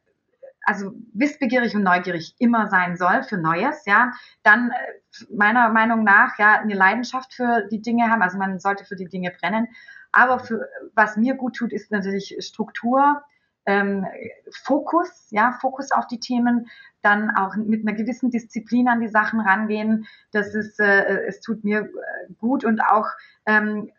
also 0.70 0.94
wissbegierig 1.14 1.76
und 1.76 1.82
neugierig 1.82 2.36
immer 2.38 2.68
sein 2.68 2.96
soll 2.96 3.24
für 3.24 3.38
Neues, 3.38 3.86
ja, 3.88 4.12
dann 4.44 4.70
äh, 4.70 5.26
meiner 5.36 5.70
Meinung 5.70 6.04
nach 6.04 6.38
ja 6.38 6.60
eine 6.60 6.76
Leidenschaft 6.76 7.34
für 7.34 7.68
die 7.72 7.82
Dinge 7.82 8.12
haben, 8.12 8.22
also 8.22 8.38
man 8.38 8.60
sollte 8.60 8.86
für 8.86 8.96
die 8.96 9.10
Dinge 9.10 9.32
brennen. 9.32 9.68
Aber 10.12 10.38
für 10.38 10.70
was 10.94 11.18
mir 11.18 11.34
gut 11.34 11.56
tut, 11.56 11.74
ist 11.74 11.92
natürlich 11.92 12.38
Struktur, 12.40 13.24
ähm, 13.66 14.06
Fokus, 14.64 15.28
ja, 15.32 15.58
Fokus 15.60 15.92
auf 15.92 16.06
die 16.06 16.20
Themen, 16.20 16.68
dann 17.02 17.32
auch 17.36 17.56
mit 17.56 17.88
einer 17.88 17.98
gewissen 17.98 18.30
Disziplin 18.30 18.88
an 18.88 19.02
die 19.02 19.08
Sachen 19.08 19.40
rangehen. 19.40 20.06
Das 20.32 20.54
ist, 20.54 20.80
äh, 20.80 21.26
es 21.26 21.42
tut 21.42 21.64
mir 21.64 21.80
äh, 21.80 22.34
gut 22.38 22.64
und 22.64 22.80
auch 22.80 23.08
ähm, 23.48 23.92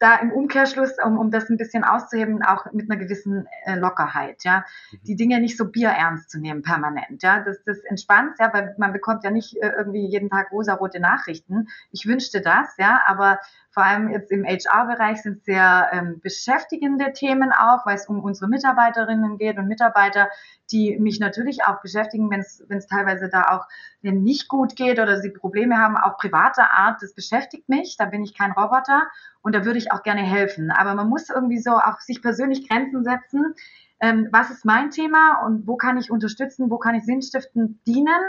da 0.00 0.16
im 0.16 0.32
Umkehrschluss, 0.32 0.96
um, 1.04 1.18
um 1.18 1.30
das 1.30 1.50
ein 1.50 1.58
bisschen 1.58 1.84
auszuheben, 1.84 2.42
auch 2.42 2.72
mit 2.72 2.90
einer 2.90 2.98
gewissen 2.98 3.46
äh, 3.64 3.76
Lockerheit, 3.76 4.42
ja. 4.44 4.64
Mhm. 4.90 4.98
Die 5.06 5.14
Dinge 5.14 5.40
nicht 5.40 5.58
so 5.58 5.66
bierernst 5.66 6.30
zu 6.30 6.40
nehmen 6.40 6.62
permanent, 6.62 7.22
ja. 7.22 7.40
Das, 7.44 7.62
das 7.64 7.78
entspannt, 7.80 8.36
ja, 8.40 8.52
weil 8.52 8.74
man 8.78 8.94
bekommt 8.94 9.24
ja 9.24 9.30
nicht 9.30 9.56
äh, 9.62 9.72
irgendwie 9.76 10.06
jeden 10.06 10.30
Tag 10.30 10.50
rosarote 10.52 11.00
Nachrichten. 11.00 11.68
Ich 11.92 12.06
wünschte 12.06 12.40
das, 12.40 12.74
ja, 12.78 13.02
aber 13.06 13.40
vor 13.72 13.84
allem 13.84 14.08
jetzt 14.08 14.32
im 14.32 14.44
HR-Bereich 14.44 15.22
sind 15.22 15.44
sehr 15.44 15.90
ähm, 15.92 16.20
beschäftigende 16.20 17.12
Themen 17.12 17.52
auch, 17.52 17.86
weil 17.86 17.94
es 17.94 18.06
um 18.06 18.24
unsere 18.24 18.48
Mitarbeiterinnen 18.48 19.38
geht 19.38 19.58
und 19.58 19.68
Mitarbeiter, 19.68 20.28
die 20.72 20.98
mich 20.98 21.20
natürlich 21.20 21.64
auch 21.64 21.80
beschäftigen, 21.82 22.30
wenn 22.30 22.40
es 22.40 22.86
teilweise 22.86 23.28
da 23.28 23.42
auch 23.50 23.66
denen 24.02 24.22
nicht 24.22 24.48
gut 24.48 24.76
geht 24.76 24.98
oder 24.98 25.20
sie 25.20 25.30
Probleme 25.30 25.76
haben, 25.76 25.96
auch 25.96 26.16
privater 26.16 26.70
Art. 26.72 27.02
Das 27.02 27.14
beschäftigt 27.14 27.68
mich. 27.68 27.96
Da 27.98 28.06
bin 28.06 28.22
ich 28.22 28.36
kein 28.36 28.52
Roboter 28.52 29.02
und 29.42 29.54
da 29.54 29.64
würde 29.64 29.78
ich 29.78 29.92
auch 29.92 30.02
gerne 30.02 30.22
helfen. 30.22 30.70
Aber 30.70 30.94
man 30.94 31.08
muss 31.08 31.30
irgendwie 31.30 31.58
so 31.58 31.72
auch 31.72 32.00
sich 32.00 32.22
persönlich 32.22 32.68
Grenzen 32.68 33.04
setzen. 33.04 33.54
Ähm, 34.00 34.28
was 34.32 34.50
ist 34.50 34.64
mein 34.64 34.90
Thema 34.90 35.42
und 35.44 35.66
wo 35.66 35.76
kann 35.76 35.98
ich 35.98 36.10
unterstützen, 36.10 36.70
wo 36.70 36.78
kann 36.78 36.94
ich 36.94 37.04
sinnstiftend 37.04 37.86
dienen? 37.86 38.20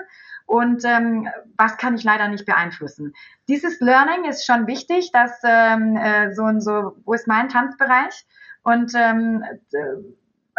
und 0.51 0.83
ähm, 0.83 1.29
was 1.55 1.77
kann 1.77 1.95
ich 1.95 2.03
leider 2.03 2.27
nicht 2.27 2.45
beeinflussen. 2.45 3.13
Dieses 3.47 3.79
Learning 3.79 4.25
ist 4.25 4.45
schon 4.45 4.67
wichtig, 4.67 5.11
dass 5.13 5.39
ähm, 5.45 5.95
äh, 5.95 6.33
so 6.33 6.43
und 6.43 6.59
so, 6.59 6.97
wo 7.05 7.13
ist 7.13 7.25
mein 7.25 7.47
Tanzbereich 7.47 8.25
und 8.63 8.91
ähm, 8.93 9.45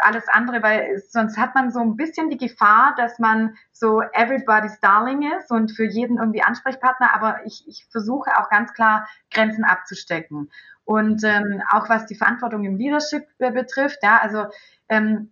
alles 0.03 0.29
andere, 0.29 0.63
weil 0.63 1.03
sonst 1.09 1.39
hat 1.39 1.55
man 1.55 1.71
so 1.71 1.81
ein 1.81 1.97
bisschen 1.97 2.31
die 2.31 2.37
Gefahr, 2.37 2.95
dass 2.97 3.19
man 3.19 3.57
so 3.73 4.03
everybody's 4.13 4.79
darling 4.81 5.31
ist 5.39 5.51
und 5.51 5.73
für 5.73 5.85
jeden 5.85 6.19
irgendwie 6.19 6.43
Ansprechpartner, 6.43 7.15
aber 7.15 7.41
ich, 7.45 7.65
ich 7.67 7.87
versuche 7.91 8.31
auch 8.39 8.49
ganz 8.51 8.73
klar 8.73 9.09
Grenzen 9.31 9.65
abzustecken. 9.65 10.51
Und 10.85 11.23
ähm, 11.25 11.63
auch 11.71 11.89
was 11.89 12.07
die 12.07 12.17
Verantwortung 12.17 12.65
im 12.65 12.77
Leadership 12.77 13.27
betrifft, 13.39 13.99
ja, 14.03 14.19
also 14.21 14.47
ähm, 14.89 15.31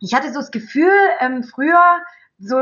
ich 0.00 0.14
hatte 0.14 0.32
so 0.32 0.40
das 0.40 0.50
Gefühl, 0.50 0.92
ähm, 1.20 1.42
früher 1.42 2.00
so 2.38 2.56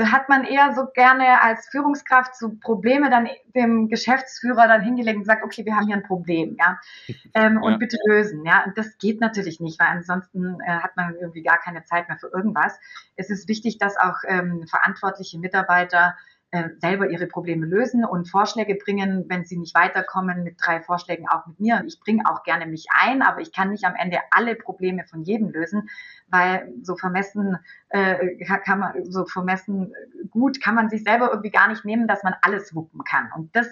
hat 0.00 0.28
man 0.28 0.44
eher 0.44 0.74
so 0.74 0.86
gerne 0.94 1.42
als 1.42 1.68
Führungskraft 1.68 2.34
so 2.36 2.52
Probleme 2.60 3.10
dann 3.10 3.28
dem 3.54 3.88
Geschäftsführer 3.88 4.66
dann 4.66 4.82
hingelegt 4.82 5.18
und 5.18 5.24
sagt, 5.24 5.44
okay, 5.44 5.64
wir 5.66 5.76
haben 5.76 5.86
hier 5.86 5.96
ein 5.96 6.02
Problem, 6.02 6.56
ja, 6.58 6.78
ähm, 7.34 7.62
und 7.62 7.72
ja. 7.72 7.78
bitte 7.78 7.98
lösen, 8.06 8.44
ja. 8.46 8.64
Und 8.64 8.78
das 8.78 8.96
geht 8.98 9.20
natürlich 9.20 9.60
nicht, 9.60 9.78
weil 9.78 9.88
ansonsten 9.88 10.58
äh, 10.60 10.70
hat 10.70 10.96
man 10.96 11.14
irgendwie 11.16 11.42
gar 11.42 11.58
keine 11.58 11.84
Zeit 11.84 12.08
mehr 12.08 12.18
für 12.18 12.28
irgendwas. 12.28 12.78
Es 13.16 13.28
ist 13.28 13.48
wichtig, 13.48 13.78
dass 13.78 13.96
auch 13.96 14.16
ähm, 14.26 14.66
verantwortliche 14.66 15.38
Mitarbeiter 15.38 16.16
äh, 16.54 16.68
selber 16.80 17.08
ihre 17.08 17.26
Probleme 17.26 17.64
lösen 17.64 18.04
und 18.04 18.28
Vorschläge 18.28 18.74
bringen, 18.74 19.24
wenn 19.28 19.46
sie 19.46 19.56
nicht 19.56 19.74
weiterkommen, 19.74 20.44
mit 20.44 20.56
drei 20.60 20.82
Vorschlägen 20.82 21.26
auch 21.26 21.46
mit 21.46 21.58
mir. 21.58 21.76
Und 21.80 21.86
ich 21.86 21.98
bringe 21.98 22.28
auch 22.30 22.42
gerne 22.42 22.66
mich 22.66 22.88
ein, 22.94 23.22
aber 23.22 23.40
ich 23.40 23.52
kann 23.52 23.70
nicht 23.70 23.84
am 23.84 23.94
Ende 23.94 24.18
alle 24.30 24.54
Probleme 24.54 25.04
von 25.06 25.22
jedem 25.22 25.48
lösen, 25.48 25.88
weil 26.28 26.70
so 26.82 26.94
vermessen 26.94 27.56
äh, 27.88 28.36
kann 28.44 28.80
man 28.80 29.02
so 29.10 29.24
vermessen 29.24 29.94
gut 30.30 30.60
kann 30.60 30.74
man 30.74 30.90
sich 30.90 31.04
selber 31.04 31.30
irgendwie 31.30 31.50
gar 31.50 31.68
nicht 31.68 31.86
nehmen, 31.86 32.06
dass 32.06 32.22
man 32.22 32.34
alles 32.42 32.74
wuppen 32.74 33.02
kann. 33.02 33.30
Und 33.34 33.56
das 33.56 33.68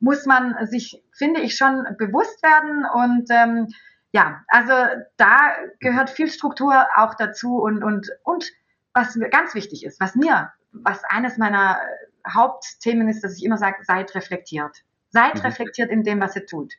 muss 0.00 0.26
man 0.26 0.66
sich, 0.66 1.04
finde 1.12 1.42
ich, 1.42 1.54
schon 1.54 1.86
bewusst 1.96 2.42
werden 2.42 2.84
und 2.92 3.30
ähm, 3.30 3.68
ja, 4.10 4.42
also 4.48 4.72
da 5.16 5.52
gehört 5.78 6.10
viel 6.10 6.28
Struktur 6.28 6.86
auch 6.96 7.14
dazu 7.14 7.58
und 7.62 7.84
und 7.84 8.10
und 8.24 8.50
was 8.94 9.16
ganz 9.30 9.54
wichtig 9.54 9.84
ist, 9.84 10.00
was 10.00 10.16
mir, 10.16 10.50
was 10.72 11.04
eines 11.04 11.36
meiner 11.38 11.78
Hauptthemen 12.32 13.08
ist, 13.08 13.22
dass 13.22 13.36
ich 13.36 13.44
immer 13.44 13.58
sage, 13.58 13.84
seid 13.84 14.14
reflektiert. 14.14 14.84
Seid 15.10 15.36
mhm. 15.36 15.40
reflektiert 15.42 15.90
in 15.90 16.02
dem, 16.02 16.20
was 16.20 16.36
ihr 16.36 16.46
tut. 16.46 16.74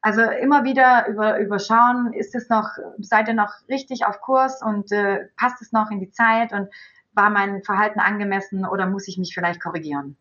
Also 0.00 0.22
immer 0.22 0.64
wieder 0.64 1.06
über, 1.08 1.38
überschauen, 1.38 2.12
ist 2.12 2.34
es 2.34 2.48
noch, 2.48 2.68
seid 2.98 3.28
ihr 3.28 3.34
noch 3.34 3.52
richtig 3.68 4.04
auf 4.04 4.20
Kurs 4.20 4.60
und 4.60 4.90
äh, 4.90 5.28
passt 5.36 5.62
es 5.62 5.70
noch 5.70 5.90
in 5.90 6.00
die 6.00 6.10
Zeit 6.10 6.52
und 6.52 6.68
war 7.12 7.30
mein 7.30 7.62
Verhalten 7.62 8.00
angemessen 8.00 8.66
oder 8.66 8.86
muss 8.86 9.06
ich 9.06 9.16
mich 9.16 9.32
vielleicht 9.32 9.62
korrigieren? 9.62 10.16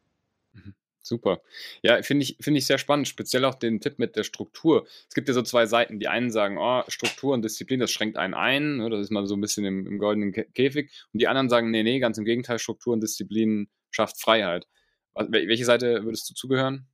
Mhm. 0.54 0.76
Super. 1.02 1.42
Ja, 1.82 2.04
finde 2.04 2.24
ich, 2.24 2.38
finde 2.40 2.60
ich 2.60 2.68
sehr 2.68 2.78
spannend, 2.78 3.08
speziell 3.08 3.44
auch 3.46 3.56
den 3.56 3.82
Tipp 3.82 3.98
mit 3.98 4.16
der 4.16 4.24
Struktur. 4.24 4.86
Es 5.10 5.16
gibt 5.16 5.28
ja 5.28 5.34
so 5.34 5.42
zwei 5.42 5.66
Seiten. 5.66 6.00
Die 6.00 6.08
einen 6.08 6.30
sagen, 6.30 6.60
oh, 6.60 6.84
Struktur 6.88 7.34
und 7.34 7.44
Disziplin, 7.44 7.80
das 7.80 7.90
schränkt 7.90 8.18
einen 8.18 8.36
ein, 8.36 8.78
ne, 8.78 8.90
das 8.90 9.02
ist 9.02 9.12
mal 9.12 9.26
so 9.26 9.36
ein 9.36 9.42
bisschen 9.42 9.66
im, 9.66 9.88
im 9.88 9.98
goldenen 9.98 10.32
Käfig. 10.32 10.92
Und 11.12 11.20
die 11.22 11.28
anderen 11.28 11.50
sagen, 11.50 11.72
nee, 11.72 11.82
nee, 11.82 12.00
ganz 12.00 12.20
im 12.20 12.26
Gegenteil, 12.26 12.60
Struktur 12.60 12.94
und 12.94 13.02
Disziplin 13.02 13.68
schafft 13.92 14.20
Freiheit. 14.20 14.68
Welche 15.16 15.66
Seite 15.66 16.04
würdest 16.04 16.30
du 16.30 16.34
zugehören? 16.34 16.88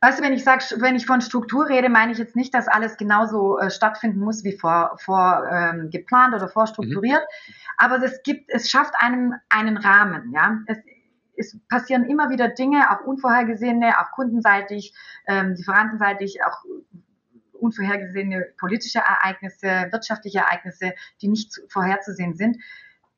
Weißt 0.00 0.18
du, 0.18 0.24
wenn 0.24 0.32
ich 0.32 0.42
sage, 0.42 0.64
wenn 0.78 0.96
ich 0.96 1.06
von 1.06 1.20
Struktur 1.20 1.68
rede, 1.68 1.88
meine 1.88 2.10
ich 2.10 2.18
jetzt 2.18 2.34
nicht, 2.34 2.52
dass 2.54 2.66
alles 2.66 2.96
genauso 2.96 3.58
äh, 3.58 3.70
stattfinden 3.70 4.18
muss 4.18 4.42
wie 4.42 4.56
vor, 4.56 4.98
vor 5.00 5.46
ähm, 5.48 5.90
geplant 5.90 6.34
oder 6.34 6.48
vorstrukturiert. 6.48 7.20
Mhm. 7.20 7.54
Aber 7.76 8.02
es 8.02 8.20
gibt, 8.24 8.50
es 8.50 8.68
schafft 8.68 8.94
einem 8.98 9.34
einen 9.48 9.76
Rahmen, 9.76 10.32
ja. 10.32 10.58
Es, 10.66 10.78
es 11.36 11.56
passieren 11.68 12.04
immer 12.04 12.30
wieder 12.30 12.48
Dinge, 12.48 12.90
auch 12.90 13.06
unvorhergesehene, 13.06 14.00
auch 14.00 14.10
kundenseitig, 14.10 14.92
ähm, 15.28 15.54
lieferantenseitig, 15.54 16.40
auch 16.44 16.64
unvorhergesehene 17.52 18.44
politische 18.58 18.98
Ereignisse, 18.98 19.86
wirtschaftliche 19.92 20.40
Ereignisse, 20.40 20.94
die 21.20 21.28
nicht 21.28 21.60
vorherzusehen 21.68 22.34
sind 22.34 22.56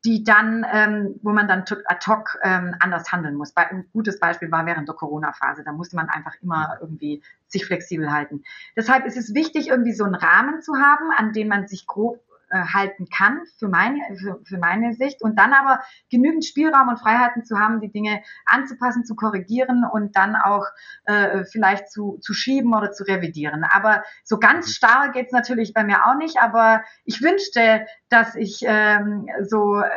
die 0.04 0.22
dann, 0.22 0.66
ähm, 0.70 1.18
wo 1.22 1.30
man 1.30 1.48
dann 1.48 1.64
ad 1.86 2.06
hoc 2.06 2.38
ähm, 2.42 2.74
anders 2.80 3.10
handeln 3.10 3.36
muss. 3.36 3.56
Ein 3.56 3.86
gutes 3.92 4.20
Beispiel 4.20 4.50
war 4.50 4.66
während 4.66 4.88
der 4.88 4.94
Corona-Phase. 4.94 5.64
Da 5.64 5.72
musste 5.72 5.96
man 5.96 6.08
einfach 6.08 6.34
immer 6.42 6.78
irgendwie 6.80 7.22
sich 7.46 7.64
flexibel 7.64 8.12
halten. 8.12 8.42
Deshalb 8.76 9.06
ist 9.06 9.16
es 9.16 9.34
wichtig, 9.34 9.68
irgendwie 9.68 9.92
so 9.92 10.04
einen 10.04 10.14
Rahmen 10.14 10.60
zu 10.60 10.74
haben, 10.76 11.10
an 11.16 11.32
dem 11.32 11.48
man 11.48 11.66
sich 11.68 11.86
grob 11.86 12.20
äh, 12.50 12.60
halten 12.60 13.06
kann 13.08 13.40
für 13.58 13.68
meine, 13.68 13.98
für, 14.16 14.40
für 14.44 14.58
meine 14.58 14.94
Sicht 14.94 15.22
und 15.22 15.38
dann 15.38 15.52
aber 15.52 15.80
genügend 16.10 16.44
Spielraum 16.44 16.88
und 16.88 17.00
Freiheiten 17.00 17.44
zu 17.44 17.58
haben, 17.58 17.80
die 17.80 17.90
Dinge 17.90 18.22
anzupassen, 18.46 19.04
zu 19.04 19.14
korrigieren 19.14 19.84
und 19.90 20.16
dann 20.16 20.36
auch 20.36 20.64
äh, 21.04 21.44
vielleicht 21.44 21.90
zu, 21.90 22.18
zu 22.20 22.34
schieben 22.34 22.74
oder 22.74 22.92
zu 22.92 23.04
revidieren. 23.04 23.64
Aber 23.64 24.02
so 24.22 24.38
ganz 24.38 24.66
mhm. 24.66 24.70
starr 24.70 25.12
geht's 25.12 25.32
natürlich 25.32 25.72
bei 25.72 25.84
mir 25.84 26.06
auch 26.06 26.16
nicht, 26.16 26.38
aber 26.40 26.82
ich 27.04 27.22
wünschte, 27.22 27.86
dass 28.08 28.34
ich 28.34 28.62
ähm, 28.66 29.26
so 29.42 29.80
äh, 29.80 29.88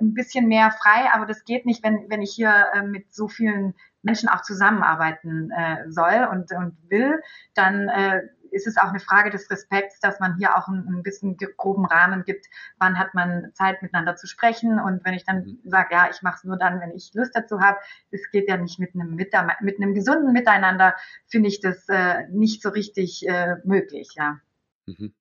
ein 0.00 0.14
bisschen 0.14 0.48
mehr 0.48 0.70
frei, 0.70 1.10
aber 1.12 1.26
das 1.26 1.44
geht 1.44 1.66
nicht, 1.66 1.82
wenn, 1.84 2.06
wenn 2.08 2.22
ich 2.22 2.32
hier 2.32 2.66
äh, 2.74 2.82
mit 2.82 3.12
so 3.14 3.28
vielen 3.28 3.74
Menschen 4.04 4.28
auch 4.28 4.42
zusammenarbeiten 4.42 5.50
äh, 5.50 5.90
soll 5.90 6.28
und, 6.30 6.52
und 6.52 6.76
will, 6.88 7.20
dann 7.54 7.88
äh, 7.88 8.22
ist 8.54 8.66
es 8.66 8.76
auch 8.76 8.88
eine 8.88 9.00
Frage 9.00 9.30
des 9.30 9.50
Respekts, 9.50 10.00
dass 10.00 10.20
man 10.20 10.36
hier 10.36 10.56
auch 10.56 10.68
einen, 10.68 10.86
ein 10.88 11.02
bisschen 11.02 11.36
groben 11.56 11.84
Rahmen 11.84 12.24
gibt, 12.24 12.46
wann 12.78 12.98
hat 12.98 13.14
man 13.14 13.50
Zeit 13.54 13.82
miteinander 13.82 14.16
zu 14.16 14.26
sprechen 14.26 14.78
und 14.78 15.04
wenn 15.04 15.14
ich 15.14 15.24
dann 15.24 15.44
mhm. 15.44 15.58
sage, 15.64 15.94
ja, 15.94 16.08
ich 16.10 16.22
mache 16.22 16.36
es 16.36 16.44
nur 16.44 16.56
dann, 16.56 16.80
wenn 16.80 16.92
ich 16.92 17.12
Lust 17.14 17.32
dazu 17.34 17.60
habe, 17.60 17.78
es 18.10 18.30
geht 18.30 18.48
ja 18.48 18.56
nicht 18.56 18.78
mit 18.78 18.94
einem, 18.94 19.14
mit 19.14 19.34
einem 19.34 19.94
gesunden 19.94 20.32
Miteinander, 20.32 20.94
finde 21.26 21.48
ich 21.48 21.60
das 21.60 21.88
äh, 21.88 22.28
nicht 22.30 22.62
so 22.62 22.68
richtig 22.70 23.26
äh, 23.28 23.56
möglich, 23.64 24.10
ja. 24.16 24.40
Mhm. 24.86 25.14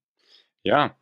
Ja, 0.63 0.95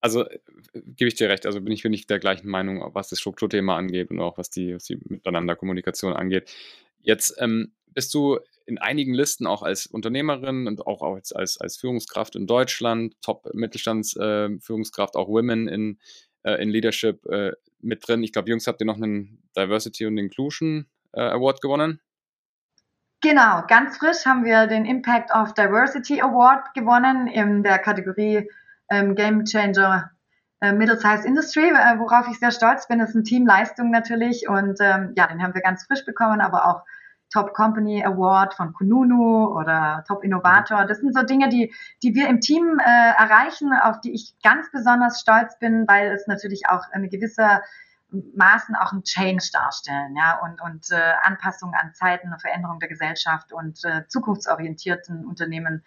also 0.00 0.26
äh, 0.28 0.38
gebe 0.74 1.08
ich 1.08 1.14
dir 1.14 1.28
recht, 1.28 1.46
also 1.46 1.60
bin 1.60 1.72
ich, 1.72 1.82
bin 1.82 1.92
ich 1.92 2.06
der 2.06 2.18
gleichen 2.18 2.48
Meinung, 2.48 2.88
was 2.94 3.08
das 3.08 3.20
Strukturthema 3.20 3.76
angeht 3.76 4.10
und 4.10 4.20
auch 4.20 4.38
was 4.38 4.50
die, 4.50 4.74
was 4.74 4.84
die 4.84 4.98
Miteinander 5.08 5.56
Kommunikation 5.56 6.12
angeht. 6.12 6.50
Jetzt 7.00 7.36
ähm, 7.38 7.72
bist 7.86 8.14
du 8.14 8.38
in 8.66 8.78
einigen 8.78 9.14
Listen 9.14 9.46
auch 9.46 9.62
als 9.62 9.86
Unternehmerin 9.86 10.66
und 10.66 10.86
auch 10.86 11.02
als, 11.02 11.32
als, 11.32 11.60
als 11.60 11.76
Führungskraft 11.76 12.36
in 12.36 12.46
Deutschland, 12.46 13.14
Top-Mittelstandsführungskraft, 13.22 15.14
äh, 15.14 15.18
auch 15.18 15.28
Women 15.28 15.68
in, 15.68 15.98
äh, 16.42 16.62
in 16.62 16.68
Leadership 16.68 17.26
äh, 17.26 17.52
mit 17.80 18.06
drin. 18.06 18.22
Ich 18.22 18.32
glaube, 18.32 18.50
Jungs, 18.50 18.66
habt 18.66 18.80
ihr 18.80 18.86
noch 18.86 18.96
einen 18.96 19.42
Diversity 19.56 20.06
und 20.06 20.18
Inclusion 20.18 20.86
äh, 21.12 21.20
Award 21.20 21.60
gewonnen? 21.60 22.00
Genau, 23.22 23.62
ganz 23.66 23.98
frisch 23.98 24.24
haben 24.24 24.44
wir 24.44 24.66
den 24.66 24.86
Impact 24.86 25.30
of 25.34 25.52
Diversity 25.52 26.22
Award 26.22 26.72
gewonnen 26.74 27.26
in 27.26 27.62
der 27.62 27.78
Kategorie 27.78 28.48
ähm, 28.90 29.14
Game 29.14 29.44
Changer 29.44 30.10
äh, 30.60 30.72
Middle-Sized 30.72 31.26
Industry, 31.26 31.68
äh, 31.68 31.98
worauf 31.98 32.28
ich 32.28 32.38
sehr 32.38 32.50
stolz 32.50 32.88
bin. 32.88 32.98
Das 32.98 33.10
ist 33.10 33.16
eine 33.16 33.24
Teamleistung 33.24 33.90
natürlich 33.90 34.48
und 34.48 34.78
ähm, 34.80 35.12
ja, 35.16 35.26
den 35.26 35.42
haben 35.42 35.54
wir 35.54 35.60
ganz 35.60 35.84
frisch 35.84 36.04
bekommen, 36.04 36.40
aber 36.40 36.66
auch 36.66 36.82
Top 37.32 37.54
Company 37.54 38.04
Award 38.04 38.54
von 38.54 38.72
Kununu 38.72 39.46
oder 39.56 40.04
Top 40.06 40.24
Innovator. 40.24 40.84
Das 40.84 40.98
sind 40.98 41.14
so 41.14 41.22
Dinge, 41.22 41.48
die, 41.48 41.72
die 42.02 42.14
wir 42.14 42.28
im 42.28 42.40
Team 42.40 42.78
äh, 42.78 43.12
erreichen, 43.18 43.72
auf 43.72 44.00
die 44.00 44.12
ich 44.12 44.34
ganz 44.42 44.70
besonders 44.72 45.20
stolz 45.20 45.58
bin, 45.58 45.86
weil 45.86 46.12
es 46.12 46.26
natürlich 46.26 46.68
auch 46.68 46.82
eine 46.92 47.08
gewisse 47.08 47.62
Maßen 48.10 48.74
auch 48.74 48.92
ein 48.92 49.04
Change 49.04 49.50
darstellen, 49.52 50.16
ja, 50.16 50.40
und, 50.40 50.60
und 50.60 50.90
äh, 50.90 51.12
Anpassung 51.22 51.74
an 51.74 51.94
Zeiten, 51.94 52.36
Veränderung 52.40 52.80
der 52.80 52.88
Gesellschaft 52.88 53.52
und 53.52 53.84
äh, 53.84 54.06
zukunftsorientierten 54.08 55.24
Unternehmen 55.24 55.84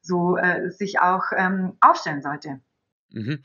so 0.00 0.38
äh, 0.38 0.70
sich 0.70 1.00
auch 1.00 1.24
ähm, 1.36 1.76
aufstellen 1.80 2.22
sollte. 2.22 2.60
Mhm. 3.10 3.42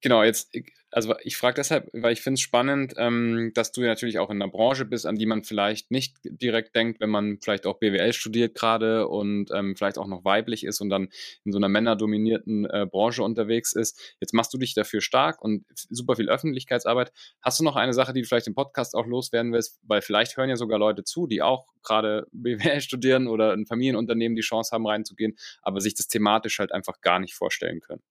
Genau, 0.00 0.22
jetzt 0.22 0.50
also 0.92 1.14
ich 1.22 1.36
frage 1.36 1.54
deshalb, 1.54 1.88
weil 1.92 2.12
ich 2.12 2.20
finde 2.20 2.34
es 2.34 2.40
spannend, 2.40 2.94
ähm, 2.96 3.52
dass 3.54 3.72
du 3.72 3.82
ja 3.82 3.88
natürlich 3.88 4.18
auch 4.18 4.30
in 4.30 4.42
einer 4.42 4.50
Branche 4.50 4.84
bist, 4.84 5.06
an 5.06 5.16
die 5.16 5.26
man 5.26 5.44
vielleicht 5.44 5.90
nicht 5.90 6.16
direkt 6.24 6.74
denkt, 6.74 7.00
wenn 7.00 7.10
man 7.10 7.38
vielleicht 7.40 7.66
auch 7.66 7.78
BWL 7.78 8.12
studiert 8.12 8.54
gerade 8.54 9.06
und 9.06 9.50
ähm, 9.52 9.76
vielleicht 9.76 9.98
auch 9.98 10.06
noch 10.06 10.24
weiblich 10.24 10.64
ist 10.64 10.80
und 10.80 10.90
dann 10.90 11.08
in 11.44 11.52
so 11.52 11.58
einer 11.58 11.68
männerdominierten 11.68 12.64
äh, 12.64 12.86
Branche 12.90 13.22
unterwegs 13.22 13.72
ist. 13.72 14.16
Jetzt 14.20 14.34
machst 14.34 14.52
du 14.52 14.58
dich 14.58 14.74
dafür 14.74 15.00
stark 15.00 15.42
und 15.42 15.64
super 15.88 16.16
viel 16.16 16.28
Öffentlichkeitsarbeit. 16.28 17.12
Hast 17.40 17.60
du 17.60 17.64
noch 17.64 17.76
eine 17.76 17.92
Sache, 17.92 18.12
die 18.12 18.22
du 18.22 18.26
vielleicht 18.26 18.48
im 18.48 18.54
Podcast 18.54 18.94
auch 18.94 19.06
loswerden 19.06 19.52
willst? 19.52 19.78
Weil 19.82 20.02
vielleicht 20.02 20.36
hören 20.36 20.48
ja 20.48 20.56
sogar 20.56 20.78
Leute 20.78 21.04
zu, 21.04 21.26
die 21.26 21.42
auch 21.42 21.68
gerade 21.82 22.26
BWL 22.32 22.80
studieren 22.80 23.28
oder 23.28 23.52
ein 23.52 23.66
Familienunternehmen 23.66 24.34
die 24.34 24.42
Chance 24.42 24.72
haben 24.72 24.86
reinzugehen, 24.86 25.36
aber 25.62 25.80
sich 25.80 25.94
das 25.94 26.08
thematisch 26.08 26.58
halt 26.58 26.72
einfach 26.72 27.00
gar 27.00 27.20
nicht 27.20 27.34
vorstellen 27.34 27.80
können. 27.80 28.02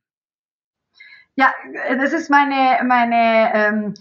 Ja, 1.40 1.54
das 1.96 2.12
ist 2.12 2.30
meine, 2.30 2.84
meine, 2.84 3.54
ähm, 3.54 3.94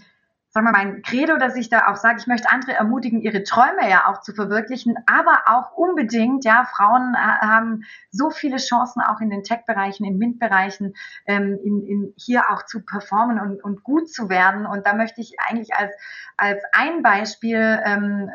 sagen 0.49 0.65
wir 0.65 0.73
mal, 0.73 0.83
mein 0.83 1.01
Credo, 1.03 1.37
dass 1.37 1.55
ich 1.55 1.69
da 1.69 1.87
auch 1.87 1.95
sage, 1.95 2.17
ich 2.19 2.27
möchte 2.27 2.51
andere 2.51 2.73
ermutigen, 2.73 3.21
ihre 3.21 3.43
Träume 3.43 3.89
ja 3.89 4.07
auch 4.07 4.19
zu 4.19 4.33
verwirklichen, 4.33 4.95
aber 5.05 5.43
auch 5.45 5.71
unbedingt, 5.71 6.43
ja, 6.43 6.65
Frauen 6.65 7.15
äh, 7.15 7.17
haben 7.17 7.83
so 8.11 8.29
viele 8.29 8.57
Chancen 8.57 9.01
auch 9.01 9.21
in 9.21 9.29
den 9.29 9.43
Tech-Bereichen, 9.43 10.05
in 10.05 10.17
MINT-Bereichen, 10.17 10.95
ähm, 11.27 11.57
in, 11.63 11.81
in 11.87 12.13
hier 12.17 12.49
auch 12.49 12.65
zu 12.65 12.83
performen 12.83 13.39
und, 13.39 13.63
und 13.63 13.85
gut 13.85 14.11
zu 14.11 14.27
werden. 14.27 14.65
Und 14.65 14.85
da 14.85 14.93
möchte 14.93 15.21
ich 15.21 15.39
eigentlich 15.39 15.73
als, 15.73 15.95
als 16.35 16.61
ein 16.73 17.03
Beispiel 17.03 17.79
ähm, 17.85 18.29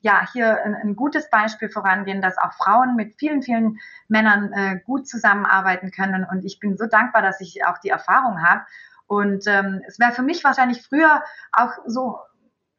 ja, 0.00 0.26
hier 0.32 0.62
ein, 0.64 0.74
ein, 0.74 0.96
gutes 0.96 1.30
Beispiel 1.30 1.68
vorangehen, 1.68 2.22
dass 2.22 2.38
auch 2.38 2.52
Frauen 2.52 2.96
mit 2.96 3.14
vielen, 3.16 3.42
vielen 3.42 3.78
Männern 4.08 4.52
äh, 4.52 4.80
gut 4.84 5.08
zusammenarbeiten 5.08 5.90
können. 5.90 6.24
Und 6.30 6.44
ich 6.44 6.60
bin 6.60 6.76
so 6.76 6.86
dankbar, 6.86 7.22
dass 7.22 7.40
ich 7.40 7.64
auch 7.64 7.78
die 7.78 7.88
Erfahrung 7.88 8.42
habe. 8.42 8.62
Und 9.06 9.46
ähm, 9.46 9.82
es 9.86 9.98
wäre 9.98 10.12
für 10.12 10.22
mich 10.22 10.44
wahrscheinlich 10.44 10.82
früher 10.82 11.22
auch 11.52 11.72
so 11.86 12.18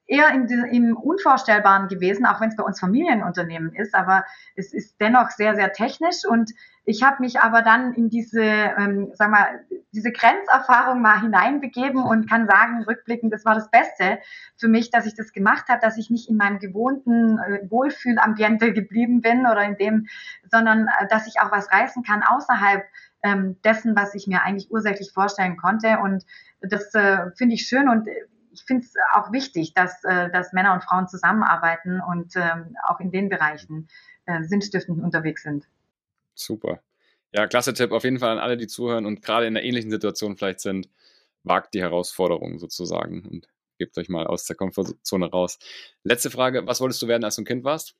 eher 0.07 0.29
in, 0.31 0.47
im 0.47 0.97
Unvorstellbaren 0.97 1.89
gewesen, 1.89 2.25
auch 2.25 2.41
wenn 2.41 2.49
es 2.49 2.55
bei 2.55 2.63
uns 2.63 2.79
Familienunternehmen 2.79 3.73
ist, 3.73 3.93
aber 3.93 4.25
es 4.55 4.73
ist 4.73 4.99
dennoch 4.99 5.29
sehr, 5.31 5.55
sehr 5.55 5.73
technisch 5.73 6.25
und 6.27 6.51
ich 6.89 7.03
habe 7.03 7.21
mich 7.21 7.41
aber 7.41 7.63
dann 7.63 7.93
in 7.93 8.09
diese, 8.09 8.41
ähm, 8.41 9.11
sag 9.13 9.29
mal, 9.29 9.65
diese 9.91 10.13
Grenzerfahrung 10.13 11.01
mal 11.01 11.19
hineinbegeben 11.19 12.01
und 12.01 12.29
kann 12.29 12.47
sagen, 12.47 12.83
rückblickend, 12.83 13.33
das 13.33 13.43
war 13.43 13.55
das 13.55 13.69
Beste 13.69 14.19
für 14.55 14.69
mich, 14.69 14.89
dass 14.89 15.05
ich 15.05 15.13
das 15.13 15.33
gemacht 15.33 15.67
habe, 15.67 15.81
dass 15.81 15.97
ich 15.97 16.09
nicht 16.09 16.29
in 16.29 16.37
meinem 16.37 16.59
gewohnten 16.59 17.39
äh, 17.39 17.69
Wohlfühlambiente 17.69 18.71
geblieben 18.73 19.19
bin 19.19 19.41
oder 19.41 19.63
in 19.63 19.75
dem, 19.75 20.07
sondern 20.49 20.87
äh, 20.87 21.07
dass 21.09 21.27
ich 21.27 21.41
auch 21.41 21.51
was 21.51 21.69
reißen 21.73 22.03
kann 22.03 22.23
außerhalb 22.23 22.85
ähm, 23.21 23.57
dessen, 23.65 23.97
was 23.97 24.15
ich 24.15 24.27
mir 24.27 24.43
eigentlich 24.43 24.71
ursächlich 24.71 25.11
vorstellen 25.11 25.57
konnte. 25.57 25.99
Und 26.01 26.25
das 26.61 26.93
äh, 26.95 27.31
finde 27.35 27.55
ich 27.55 27.67
schön 27.67 27.89
und 27.89 28.07
ich 28.57 28.65
finde 28.65 28.85
es 28.85 28.93
auch 29.13 29.31
wichtig, 29.31 29.73
dass, 29.73 30.03
äh, 30.03 30.29
dass 30.31 30.53
Männer 30.53 30.73
und 30.73 30.83
Frauen 30.83 31.07
zusammenarbeiten 31.07 32.01
und 32.01 32.35
ähm, 32.35 32.75
auch 32.87 32.99
in 32.99 33.11
den 33.11 33.29
Bereichen 33.29 33.87
äh, 34.25 34.43
sinnstiftend 34.43 35.03
unterwegs 35.03 35.43
sind. 35.43 35.65
Super. 36.33 36.81
Ja, 37.31 37.47
klasse 37.47 37.73
Tipp 37.73 37.91
auf 37.91 38.03
jeden 38.03 38.19
Fall 38.19 38.31
an 38.31 38.39
alle, 38.39 38.57
die 38.57 38.67
zuhören 38.67 39.05
und 39.05 39.21
gerade 39.21 39.45
in 39.45 39.55
einer 39.55 39.65
ähnlichen 39.65 39.91
Situation 39.91 40.37
vielleicht 40.37 40.59
sind. 40.59 40.89
Wagt 41.43 41.73
die 41.73 41.81
Herausforderung 41.81 42.59
sozusagen 42.59 43.25
und 43.25 43.47
gebt 43.77 43.97
euch 43.97 44.09
mal 44.09 44.27
aus 44.27 44.45
der 44.45 44.55
Komfortzone 44.55 45.29
raus. 45.29 45.59
Letzte 46.03 46.29
Frage: 46.29 46.65
Was 46.67 46.81
wolltest 46.81 47.01
du 47.01 47.07
werden, 47.07 47.23
als 47.23 47.35
du 47.35 47.43
ein 47.43 47.45
Kind 47.45 47.63
warst? 47.63 47.95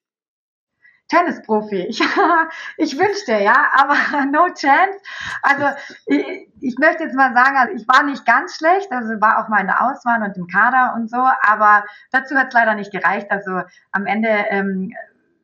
Tennisprofi. 1.08 1.86
Ich, 1.88 2.02
ich 2.78 2.98
wünschte, 2.98 3.34
ja, 3.41 3.72
aber 3.74 4.26
no 4.32 4.48
chance. 4.54 5.00
Also 5.41 5.65
ich, 6.06 6.50
ich 6.60 6.78
möchte 6.78 7.04
jetzt 7.04 7.15
mal 7.15 7.34
sagen, 7.34 7.58
also 7.58 7.74
ich 7.74 7.88
war 7.88 8.04
nicht 8.04 8.26
ganz 8.26 8.56
schlecht, 8.56 8.91
also 8.91 9.20
war 9.22 9.43
auch 9.43 9.50
mal 9.50 9.62
in 9.62 9.67
der 9.67 9.82
Auswahl 9.82 10.22
und 10.24 10.36
im 10.38 10.48
Kader 10.48 10.93
und 10.96 11.10
so, 11.10 11.17
aber 11.41 11.86
dazu 12.12 12.36
hat 12.36 12.48
es 12.48 12.54
leider 12.54 12.76
nicht 12.76 12.91
gereicht. 12.91 13.32
Also 13.32 13.62
am 13.91 14.06
Ende 14.06 14.30
ähm, 14.50 14.93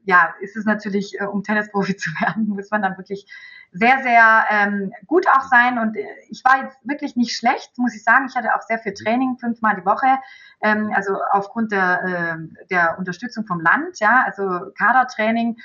ja, 0.06 0.34
ist 0.42 0.56
es 0.56 0.66
natürlich, 0.66 1.20
äh, 1.20 1.26
um 1.26 1.44
Tennisprofi 1.44 1.96
zu 1.98 2.10
werden, 2.22 2.48
muss 2.48 2.72
man 2.72 2.82
dann 2.82 2.98
wirklich 2.98 3.26
sehr, 3.72 4.04
sehr 4.04 4.46
ähm, 4.50 4.94
gut 5.08 5.28
auch 5.28 5.44
sein. 5.50 5.80
Und 5.80 5.96
äh, 5.98 6.06
ich 6.30 6.44
war 6.44 6.64
jetzt 6.64 6.78
wirklich 6.84 7.16
nicht 7.16 7.36
schlecht, 7.36 7.78
muss 7.78 7.96
ich 7.96 8.04
sagen. 8.04 8.28
Ich 8.30 8.36
hatte 8.36 8.56
auch 8.56 8.62
sehr 8.62 8.80
viel 8.80 8.94
Training, 8.94 9.38
fünfmal 9.40 9.76
die 9.76 9.86
Woche. 9.86 10.20
Ähm, 10.62 10.92
also 10.94 11.18
aufgrund 11.32 11.72
der, 11.72 12.04
äh, 12.04 12.66
der 12.70 12.98
Unterstützung 13.00 13.46
vom 13.46 13.60
Land, 13.60 14.00
ja, 14.00 14.24
also 14.26 14.72
Kadertraining. 14.78 15.58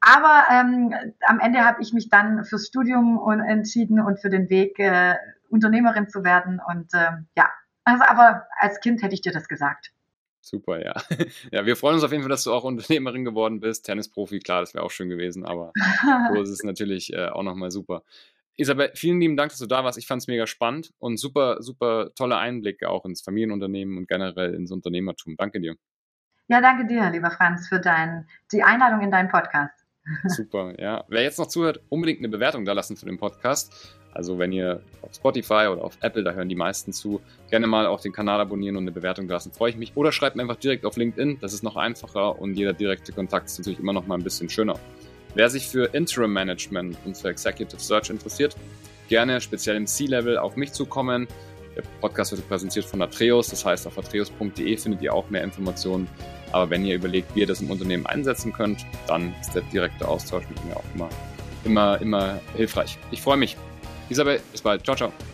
Aber 0.00 0.44
ähm, 0.50 0.92
am 1.26 1.38
Ende 1.38 1.64
habe 1.64 1.80
ich 1.80 1.92
mich 1.92 2.08
dann 2.08 2.44
fürs 2.44 2.66
Studium 2.66 3.20
entschieden 3.46 4.00
und 4.00 4.20
für 4.20 4.30
den 4.30 4.50
Weg, 4.50 4.78
äh, 4.80 5.14
Unternehmerin 5.48 6.08
zu 6.08 6.24
werden. 6.24 6.60
Und 6.66 6.92
äh, 6.94 7.12
ja, 7.36 7.50
also 7.84 8.02
aber 8.04 8.46
als 8.58 8.80
Kind 8.80 9.02
hätte 9.02 9.14
ich 9.14 9.20
dir 9.20 9.32
das 9.32 9.48
gesagt. 9.48 9.92
Super, 10.42 10.84
ja. 10.84 10.94
Ja, 11.52 11.64
wir 11.64 11.76
freuen 11.76 11.94
uns 11.94 12.04
auf 12.04 12.10
jeden 12.10 12.22
Fall, 12.22 12.30
dass 12.30 12.44
du 12.44 12.52
auch 12.52 12.64
Unternehmerin 12.64 13.24
geworden 13.24 13.60
bist. 13.60 13.86
Tennisprofi, 13.86 14.40
klar, 14.40 14.60
das 14.60 14.74
wäre 14.74 14.84
auch 14.84 14.90
schön 14.90 15.08
gewesen, 15.08 15.46
aber 15.46 15.72
so 16.34 16.42
ist 16.42 16.50
es 16.50 16.62
natürlich 16.64 17.12
äh, 17.12 17.28
auch 17.28 17.44
nochmal 17.44 17.70
super. 17.70 18.02
Isabel, 18.56 18.90
vielen 18.94 19.20
lieben 19.20 19.36
Dank, 19.36 19.50
dass 19.50 19.60
du 19.60 19.66
da 19.66 19.82
warst. 19.84 19.98
Ich 19.98 20.06
fand 20.06 20.20
es 20.20 20.28
mega 20.28 20.46
spannend 20.46 20.92
und 20.98 21.16
super, 21.16 21.62
super 21.62 22.10
tolle 22.14 22.36
Einblicke 22.36 22.90
auch 22.90 23.04
ins 23.06 23.22
Familienunternehmen 23.22 23.96
und 23.96 24.08
generell 24.08 24.54
ins 24.54 24.72
Unternehmertum. 24.72 25.36
Danke 25.36 25.60
dir. 25.60 25.76
Ja, 26.48 26.60
danke 26.60 26.86
dir, 26.86 27.08
lieber 27.10 27.30
Franz, 27.30 27.68
für 27.68 27.80
dein, 27.80 28.28
die 28.50 28.62
Einladung 28.62 29.00
in 29.00 29.10
deinen 29.10 29.30
Podcast. 29.30 29.86
Super, 30.26 30.78
ja. 30.78 31.04
Wer 31.08 31.22
jetzt 31.22 31.38
noch 31.38 31.46
zuhört, 31.46 31.80
unbedingt 31.88 32.18
eine 32.18 32.28
Bewertung 32.28 32.64
da 32.64 32.72
lassen 32.72 32.96
für 32.96 33.06
den 33.06 33.18
Podcast. 33.18 34.01
Also 34.14 34.38
wenn 34.38 34.52
ihr 34.52 34.80
auf 35.02 35.14
Spotify 35.14 35.68
oder 35.72 35.84
auf 35.84 35.96
Apple, 36.00 36.22
da 36.22 36.32
hören 36.32 36.48
die 36.48 36.54
meisten 36.54 36.92
zu, 36.92 37.20
gerne 37.50 37.66
mal 37.66 37.86
auch 37.86 38.00
den 38.00 38.12
Kanal 38.12 38.40
abonnieren 38.40 38.76
und 38.76 38.84
eine 38.84 38.92
Bewertung 38.92 39.26
lassen, 39.26 39.52
freue 39.52 39.70
ich 39.70 39.76
mich. 39.76 39.92
Oder 39.94 40.12
schreibt 40.12 40.36
mir 40.36 40.42
einfach 40.42 40.56
direkt 40.56 40.84
auf 40.84 40.96
LinkedIn, 40.96 41.38
das 41.40 41.52
ist 41.52 41.62
noch 41.62 41.76
einfacher 41.76 42.38
und 42.38 42.54
jeder 42.54 42.72
direkte 42.72 43.12
Kontakt 43.12 43.46
ist 43.46 43.58
natürlich 43.58 43.80
immer 43.80 43.92
noch 43.92 44.06
mal 44.06 44.16
ein 44.16 44.24
bisschen 44.24 44.48
schöner. 44.50 44.78
Wer 45.34 45.48
sich 45.48 45.66
für 45.66 45.94
Interim 45.94 46.32
Management 46.32 46.96
und 47.04 47.16
für 47.16 47.28
Executive 47.28 47.80
Search 47.80 48.10
interessiert, 48.10 48.54
gerne 49.08 49.40
speziell 49.40 49.76
im 49.76 49.86
C-Level 49.86 50.36
auf 50.36 50.56
mich 50.56 50.72
zukommen. 50.72 51.26
Der 51.74 51.82
Podcast 52.02 52.32
wird 52.32 52.46
präsentiert 52.48 52.84
von 52.84 53.00
Atreus, 53.00 53.48
das 53.48 53.64
heißt 53.64 53.86
auf 53.86 53.96
atreus.de 53.96 54.76
findet 54.76 55.00
ihr 55.00 55.14
auch 55.14 55.30
mehr 55.30 55.42
Informationen. 55.42 56.06
Aber 56.52 56.68
wenn 56.68 56.84
ihr 56.84 56.96
überlegt, 56.96 57.34
wie 57.34 57.40
ihr 57.40 57.46
das 57.46 57.62
im 57.62 57.70
Unternehmen 57.70 58.04
einsetzen 58.04 58.52
könnt, 58.52 58.84
dann 59.06 59.34
ist 59.40 59.54
der 59.54 59.62
direkte 59.62 60.06
Austausch 60.06 60.44
mit 60.50 60.62
mir 60.66 60.76
auch 60.76 60.84
immer, 60.94 61.08
immer, 61.64 62.00
immer 62.02 62.40
hilfreich. 62.54 62.98
Ich 63.10 63.22
freue 63.22 63.38
mich. 63.38 63.56
Isabel, 64.12 64.40
bis 64.52 64.62
bald. 64.62 64.84
Ciao, 64.84 64.94
ciao. 64.96 65.31